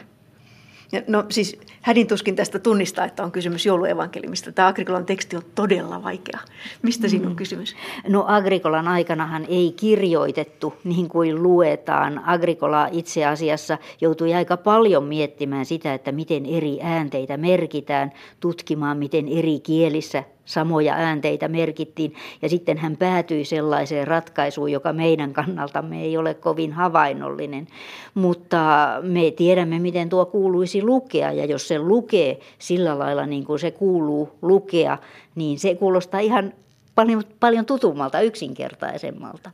No 1.07 1.25
siis 1.29 1.59
hädin 1.81 2.07
tuskin 2.07 2.35
tästä 2.35 2.59
tunnistaa, 2.59 3.05
että 3.05 3.23
on 3.23 3.31
kysymys 3.31 3.65
jouluevankelimista. 3.65 4.51
Tämä 4.51 4.67
Agrikolan 4.67 5.05
teksti 5.05 5.35
on 5.35 5.41
todella 5.55 6.03
vaikea. 6.03 6.39
Mistä 6.81 7.07
siinä 7.07 7.25
on 7.25 7.31
mm. 7.31 7.35
kysymys? 7.35 7.75
No 8.07 8.25
Agrikolan 8.27 8.87
aikanahan 8.87 9.45
ei 9.49 9.73
kirjoitettu 9.75 10.73
niin 10.83 11.09
kuin 11.09 11.43
luetaan. 11.43 12.21
Agrikola 12.25 12.87
itse 12.91 13.25
asiassa 13.25 13.77
joutui 14.01 14.33
aika 14.33 14.57
paljon 14.57 15.03
miettimään 15.03 15.65
sitä, 15.65 15.93
että 15.93 16.11
miten 16.11 16.45
eri 16.45 16.79
äänteitä 16.81 17.37
merkitään, 17.37 18.11
tutkimaan 18.39 18.97
miten 18.97 19.27
eri 19.27 19.59
kielissä 19.59 20.23
samoja 20.45 20.93
äänteitä 20.93 21.47
merkittiin. 21.47 22.13
Ja 22.41 22.49
sitten 22.49 22.77
hän 22.77 22.97
päätyi 22.97 23.45
sellaiseen 23.45 24.07
ratkaisuun, 24.07 24.71
joka 24.71 24.93
meidän 24.93 25.33
kannaltamme 25.33 26.01
ei 26.01 26.17
ole 26.17 26.33
kovin 26.33 26.73
havainnollinen. 26.73 27.67
Mutta 28.13 28.89
me 29.01 29.31
tiedämme, 29.31 29.79
miten 29.79 30.09
tuo 30.09 30.25
kuuluisi 30.25 30.83
lukea. 30.83 31.31
Ja 31.31 31.45
jos 31.45 31.67
se 31.67 31.79
lukee 31.79 32.39
sillä 32.59 32.99
lailla 32.99 33.25
niin 33.25 33.45
kuin 33.45 33.59
se 33.59 33.71
kuuluu 33.71 34.29
lukea, 34.41 34.97
niin 35.35 35.59
se 35.59 35.75
kuulostaa 35.75 36.19
ihan 36.19 36.53
paljon, 36.95 37.23
paljon 37.39 37.65
tutummalta, 37.65 38.21
yksinkertaisemmalta. 38.21 39.51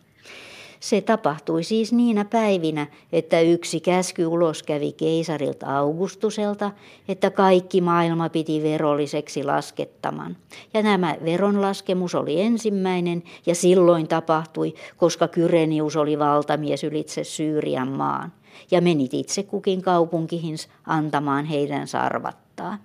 Se 0.81 1.01
tapahtui 1.01 1.63
siis 1.63 1.93
niinä 1.93 2.25
päivinä, 2.25 2.87
että 3.11 3.39
yksi 3.39 3.79
käsky 3.79 4.25
ulos 4.25 4.63
kävi 4.63 4.91
keisarilta 4.91 5.77
Augustuselta, 5.77 6.71
että 7.07 7.29
kaikki 7.29 7.81
maailma 7.81 8.29
piti 8.29 8.63
verolliseksi 8.63 9.43
laskettaman. 9.43 10.37
Ja 10.73 10.81
nämä 10.81 11.15
veronlaskemus 11.25 12.15
oli 12.15 12.41
ensimmäinen 12.41 13.23
ja 13.45 13.55
silloin 13.55 14.07
tapahtui, 14.07 14.73
koska 14.97 15.27
Kyrenius 15.27 15.95
oli 15.95 16.19
valtamies 16.19 16.83
ylitse 16.83 17.23
Syyrian 17.23 17.91
maan 17.91 18.33
ja 18.71 18.81
menit 18.81 19.13
itse 19.13 19.43
kukin 19.43 19.81
kaupunkihin 19.81 20.55
antamaan 20.85 21.45
heidän 21.45 21.87
sarvattaa. 21.87 22.77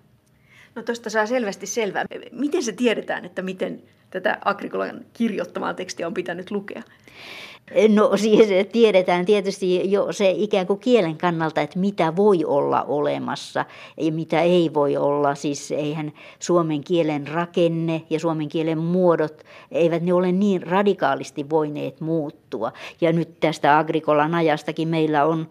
No 0.77 0.83
tuosta 0.83 1.11
saa 1.11 1.27
selvästi 1.27 1.67
selvää. 1.67 2.05
Miten 2.33 2.63
se 2.63 2.73
tiedetään, 2.73 3.25
että 3.25 3.43
miten 3.43 3.83
tätä 4.11 4.39
Agrikolan 4.45 5.05
kirjoittamaa 5.13 5.75
tekstiä 5.75 6.07
on 6.07 6.15
pitänyt 6.15 6.51
lukea? 6.51 6.83
No 7.89 8.17
siis 8.17 8.49
tiedetään 8.73 9.27
tietysti 9.27 9.91
jo 9.91 10.13
se 10.13 10.31
ikään 10.31 10.67
kuin 10.67 10.79
kielen 10.79 11.19
kannalta, 11.19 11.61
että 11.61 11.79
mitä 11.79 12.17
voi 12.17 12.45
olla 12.45 12.83
olemassa 12.83 13.65
ja 13.97 14.13
mitä 14.13 14.41
ei 14.41 14.71
voi 14.75 14.97
olla. 14.97 15.35
Siis 15.35 15.71
eihän 15.71 16.13
suomen 16.39 16.85
kielen 16.85 17.29
rakenne 17.29 18.03
ja 18.11 18.21
suomen 18.21 18.49
kielen 18.49 18.79
muodot, 18.79 19.43
eivät 19.71 20.03
ne 20.03 20.13
ole 20.13 20.33
niin 20.33 20.63
radikaalisti 20.63 21.51
voineet 21.51 22.01
muuttua. 22.01 22.73
Ja 23.01 23.13
nyt 23.13 23.41
tästä 23.41 23.79
Agrikolan 23.79 24.35
ajastakin 24.35 24.89
meillä 24.89 25.25
on 25.25 25.49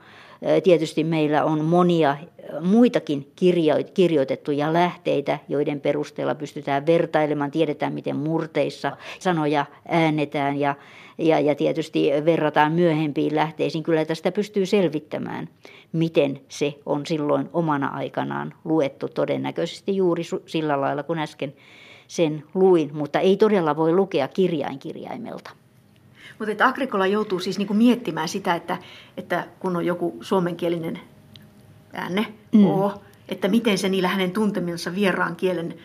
Tietysti 0.64 1.04
meillä 1.04 1.44
on 1.44 1.66
monia 1.66 2.18
muitakin 2.62 3.32
kirjoitettuja 3.94 4.74
lähteitä, 4.74 5.40
joiden 5.50 5.82
perusteella 5.82 6.36
pystytään 6.36 6.86
vertailemaan, 6.86 7.52
tiedetään 7.52 7.94
miten 7.94 8.16
murteissa 8.16 8.98
sanoja 9.20 9.66
äänetään 9.88 10.60
ja, 10.60 10.76
ja, 11.18 11.40
ja 11.40 11.56
tietysti 11.56 12.12
verrataan 12.26 12.72
myöhempiin 12.72 13.36
lähteisiin. 13.36 13.84
Kyllä 13.84 14.06
tästä 14.06 14.32
pystyy 14.32 14.66
selvittämään, 14.66 15.50
miten 15.92 16.40
se 16.50 16.74
on 16.86 17.06
silloin 17.06 17.50
omana 17.54 17.88
aikanaan 17.88 18.54
luettu 18.64 19.08
todennäköisesti 19.08 19.96
juuri 19.96 20.24
sillä 20.46 20.82
lailla 20.82 21.04
kuin 21.04 21.20
äsken 21.20 21.54
sen 22.08 22.44
luin, 22.54 22.90
mutta 22.94 23.20
ei 23.20 23.38
todella 23.38 23.76
voi 23.76 23.94
lukea 23.94 24.28
kirjainkirjaimelta. 24.28 25.65
Mutta 26.40 26.52
että 26.52 26.68
Agrikola 26.68 27.08
joutuu 27.08 27.40
siis 27.40 27.58
niinku 27.58 27.74
miettimään 27.74 28.30
sitä, 28.30 28.56
että, 28.56 28.78
että 29.18 29.48
kun 29.60 29.76
on 29.76 29.86
joku 29.86 30.18
suomenkielinen 30.22 31.00
äänne, 31.94 32.34
mm. 32.52 32.66
O, 32.66 33.02
että 33.30 33.48
miten 33.48 33.78
se 33.78 33.90
niillä 33.90 34.08
hänen 34.08 34.32
tuntemansa 34.32 34.96
vieraan 34.96 35.36
kielen 35.36 35.76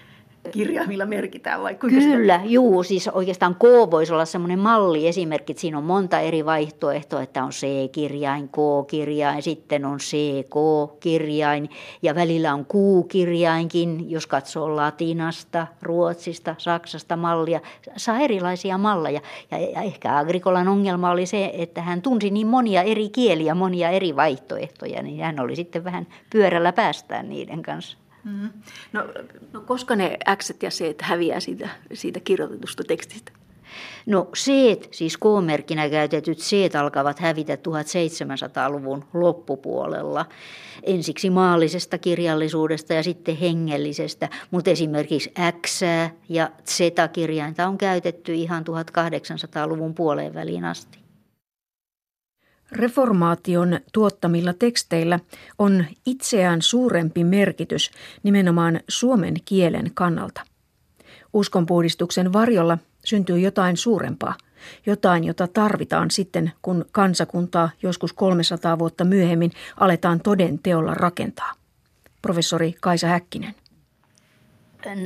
kirjaimilla 0.50 1.06
merkitään 1.06 1.62
vai 1.62 1.74
kuinka 1.74 2.00
Kyllä, 2.00 2.38
sitä? 2.38 2.50
juu, 2.50 2.82
siis 2.82 3.08
oikeastaan 3.08 3.54
K 3.54 3.62
voisi 3.90 4.12
olla 4.12 4.24
semmoinen 4.24 4.58
malli 4.58 5.08
esimerkki, 5.08 5.54
siinä 5.56 5.78
on 5.78 5.84
monta 5.84 6.20
eri 6.20 6.44
vaihtoehtoa, 6.44 7.22
että 7.22 7.44
on 7.44 7.50
C-kirjain, 7.50 8.48
K-kirjain, 8.48 9.42
sitten 9.42 9.84
on 9.84 9.98
C-K-kirjain 9.98 11.70
ja 12.02 12.14
välillä 12.14 12.54
on 12.54 12.66
Q-kirjainkin, 12.66 14.10
jos 14.10 14.26
katsoo 14.26 14.76
latinasta, 14.76 15.66
ruotsista, 15.82 16.54
saksasta 16.58 17.16
mallia, 17.16 17.60
saa 17.96 18.18
erilaisia 18.18 18.78
malleja 18.78 19.20
ja, 19.50 19.58
ja 19.58 19.82
ehkä 19.82 20.18
Agrikolan 20.18 20.68
ongelma 20.68 21.10
oli 21.10 21.26
se, 21.26 21.50
että 21.54 21.82
hän 21.82 22.02
tunsi 22.02 22.30
niin 22.30 22.46
monia 22.46 22.82
eri 22.82 23.08
kieliä, 23.08 23.54
monia 23.54 23.90
eri 23.90 24.16
vaihtoehtoja, 24.16 25.02
niin 25.02 25.24
hän 25.24 25.40
oli 25.40 25.56
sitten 25.56 25.84
vähän 25.84 26.06
pyörällä 26.32 26.72
päästään 26.72 27.28
niiden 27.28 27.62
kanssa. 27.62 27.98
Mm. 28.24 28.50
No, 28.92 29.04
no 29.52 29.60
koska 29.60 29.96
ne 29.96 30.16
X 30.36 30.50
ja 30.62 30.70
C 30.70 30.94
häviää 31.02 31.40
siitä, 31.40 31.68
siitä 31.92 32.20
kirjoitetusta 32.20 32.84
tekstistä? 32.84 33.32
No 34.06 34.28
C, 34.36 34.50
siis 34.90 35.16
K-merkkinä 35.16 35.88
käytetyt 35.88 36.38
C 36.38 36.74
alkavat 36.80 37.18
hävitä 37.18 37.54
1700-luvun 37.54 39.04
loppupuolella. 39.14 40.26
Ensiksi 40.82 41.30
maallisesta 41.30 41.98
kirjallisuudesta 41.98 42.94
ja 42.94 43.02
sitten 43.02 43.36
hengellisestä, 43.36 44.28
mutta 44.50 44.70
esimerkiksi 44.70 45.32
X 45.66 45.80
ja 46.28 46.50
Z-kirjainta 46.66 47.68
on 47.68 47.78
käytetty 47.78 48.34
ihan 48.34 48.64
1800-luvun 48.64 49.94
puoleen 49.94 50.34
väliin 50.34 50.64
asti. 50.64 50.99
Reformaation 52.72 53.80
tuottamilla 53.92 54.52
teksteillä 54.52 55.20
on 55.58 55.84
itseään 56.06 56.62
suurempi 56.62 57.24
merkitys 57.24 57.90
nimenomaan 58.22 58.80
suomen 58.88 59.34
kielen 59.44 59.90
kannalta. 59.94 60.40
Uskonpuhdistuksen 61.32 62.32
varjolla 62.32 62.78
syntyy 63.04 63.38
jotain 63.38 63.76
suurempaa, 63.76 64.34
jotain, 64.86 65.24
jota 65.24 65.48
tarvitaan 65.48 66.10
sitten, 66.10 66.52
kun 66.62 66.84
kansakuntaa 66.92 67.70
joskus 67.82 68.12
300 68.12 68.78
vuotta 68.78 69.04
myöhemmin 69.04 69.50
aletaan 69.76 70.20
toden 70.20 70.58
teolla 70.58 70.94
rakentaa. 70.94 71.52
Professori 72.22 72.74
Kaisa 72.80 73.06
Häkkinen. 73.06 73.54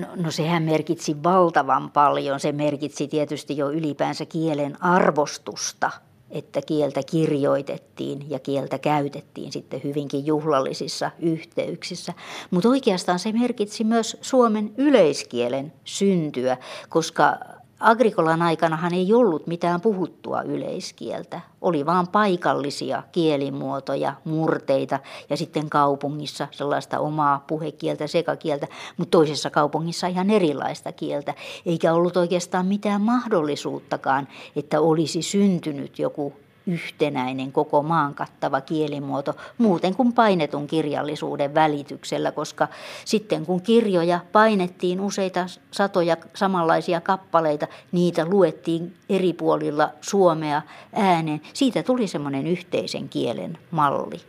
No, 0.00 0.06
no 0.16 0.30
sehän 0.30 0.62
merkitsi 0.62 1.22
valtavan 1.22 1.90
paljon. 1.90 2.40
Se 2.40 2.52
merkitsi 2.52 3.08
tietysti 3.08 3.56
jo 3.56 3.70
ylipäänsä 3.70 4.26
kielen 4.26 4.82
arvostusta– 4.82 5.90
että 6.30 6.60
kieltä 6.66 7.02
kirjoitettiin 7.02 8.30
ja 8.30 8.38
kieltä 8.38 8.78
käytettiin 8.78 9.52
sitten 9.52 9.80
hyvinkin 9.84 10.26
juhlallisissa 10.26 11.10
yhteyksissä. 11.18 12.12
Mutta 12.50 12.68
oikeastaan 12.68 13.18
se 13.18 13.32
merkitsi 13.32 13.84
myös 13.84 14.16
Suomen 14.20 14.74
yleiskielen 14.76 15.72
syntyä, 15.84 16.56
koska 16.88 17.36
Agrikolan 17.84 18.42
aikanahan 18.42 18.94
ei 18.94 19.14
ollut 19.14 19.46
mitään 19.46 19.80
puhuttua 19.80 20.42
yleiskieltä. 20.42 21.40
Oli 21.60 21.86
vain 21.86 22.08
paikallisia 22.08 23.02
kielimuotoja, 23.12 24.14
murteita 24.24 24.98
ja 25.30 25.36
sitten 25.36 25.70
kaupungissa 25.70 26.48
sellaista 26.50 26.98
omaa 26.98 27.44
puhekieltä, 27.46 28.06
sekakieltä, 28.06 28.66
mutta 28.96 29.10
toisessa 29.10 29.50
kaupungissa 29.50 30.06
ihan 30.06 30.30
erilaista 30.30 30.92
kieltä. 30.92 31.34
Eikä 31.66 31.92
ollut 31.92 32.16
oikeastaan 32.16 32.66
mitään 32.66 33.00
mahdollisuuttakaan, 33.00 34.28
että 34.56 34.80
olisi 34.80 35.22
syntynyt 35.22 35.98
joku 35.98 36.32
yhtenäinen 36.66 37.52
koko 37.52 37.82
maan 37.82 38.14
kattava 38.14 38.60
kielimuoto 38.60 39.36
muuten 39.58 39.94
kuin 39.96 40.12
painetun 40.12 40.66
kirjallisuuden 40.66 41.54
välityksellä, 41.54 42.32
koska 42.32 42.68
sitten 43.04 43.46
kun 43.46 43.62
kirjoja 43.62 44.20
painettiin 44.32 45.00
useita 45.00 45.46
satoja 45.70 46.16
samanlaisia 46.34 47.00
kappaleita, 47.00 47.66
niitä 47.92 48.24
luettiin 48.26 48.96
eri 49.08 49.32
puolilla 49.32 49.90
Suomea 50.00 50.62
ääneen. 50.92 51.40
Siitä 51.52 51.82
tuli 51.82 52.06
semmoinen 52.06 52.46
yhteisen 52.46 53.08
kielen 53.08 53.58
malli. 53.70 54.20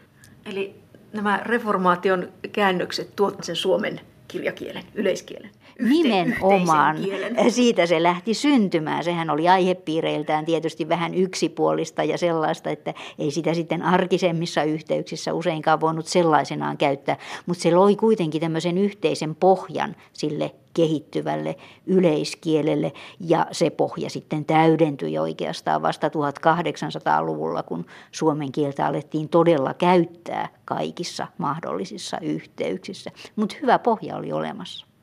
Eli 0.46 0.76
nämä 1.14 1.40
reformaation 1.46 2.30
käännökset 2.52 3.16
tuot 3.16 3.44
sen 3.44 3.56
suomen 3.56 4.02
kirjakielen, 4.28 4.84
yleiskielen. 4.96 5.50
Nimenomaan. 5.80 6.98
Siitä 7.50 7.86
se 7.86 8.04
lähti 8.04 8.34
syntymään. 8.34 9.04
Sehän 9.04 9.30
oli 9.30 9.50
aihepiireiltään 9.50 10.46
tietysti 10.46 10.90
vähän 10.90 11.14
yksipuolista 11.14 12.04
ja 12.04 12.18
sellaista, 12.18 12.70
että 12.70 12.94
ei 13.20 13.32
sitä 13.32 13.54
sitten 13.54 13.82
arkisemmissa 13.82 14.64
yhteyksissä 14.64 15.34
useinkaan 15.34 15.82
voinut 15.82 16.08
sellaisenaan 16.08 16.78
käyttää. 16.78 17.18
Mutta 17.46 17.64
se 17.64 17.76
loi 17.76 17.96
kuitenkin 17.96 18.42
tämmöisen 18.42 18.78
yhteisen 18.78 19.36
pohjan 19.36 19.96
sille 20.14 20.52
kehittyvälle 20.74 21.56
yleiskielelle 21.86 22.94
ja 23.20 23.48
se 23.52 23.70
pohja 23.70 24.10
sitten 24.10 24.46
täydentyi 24.46 25.18
oikeastaan 25.18 25.82
vasta 25.82 26.08
1800-luvulla, 26.08 27.64
kun 27.64 27.86
suomen 28.12 28.52
kieltä 28.52 28.88
alettiin 28.88 29.30
todella 29.30 29.74
käyttää 29.74 30.50
kaikissa 30.66 31.28
mahdollisissa 31.38 32.18
yhteyksissä. 32.22 33.12
Mutta 33.36 33.56
hyvä 33.62 33.80
pohja 33.80 34.16
oli 34.18 34.32
olemassa. 34.32 34.95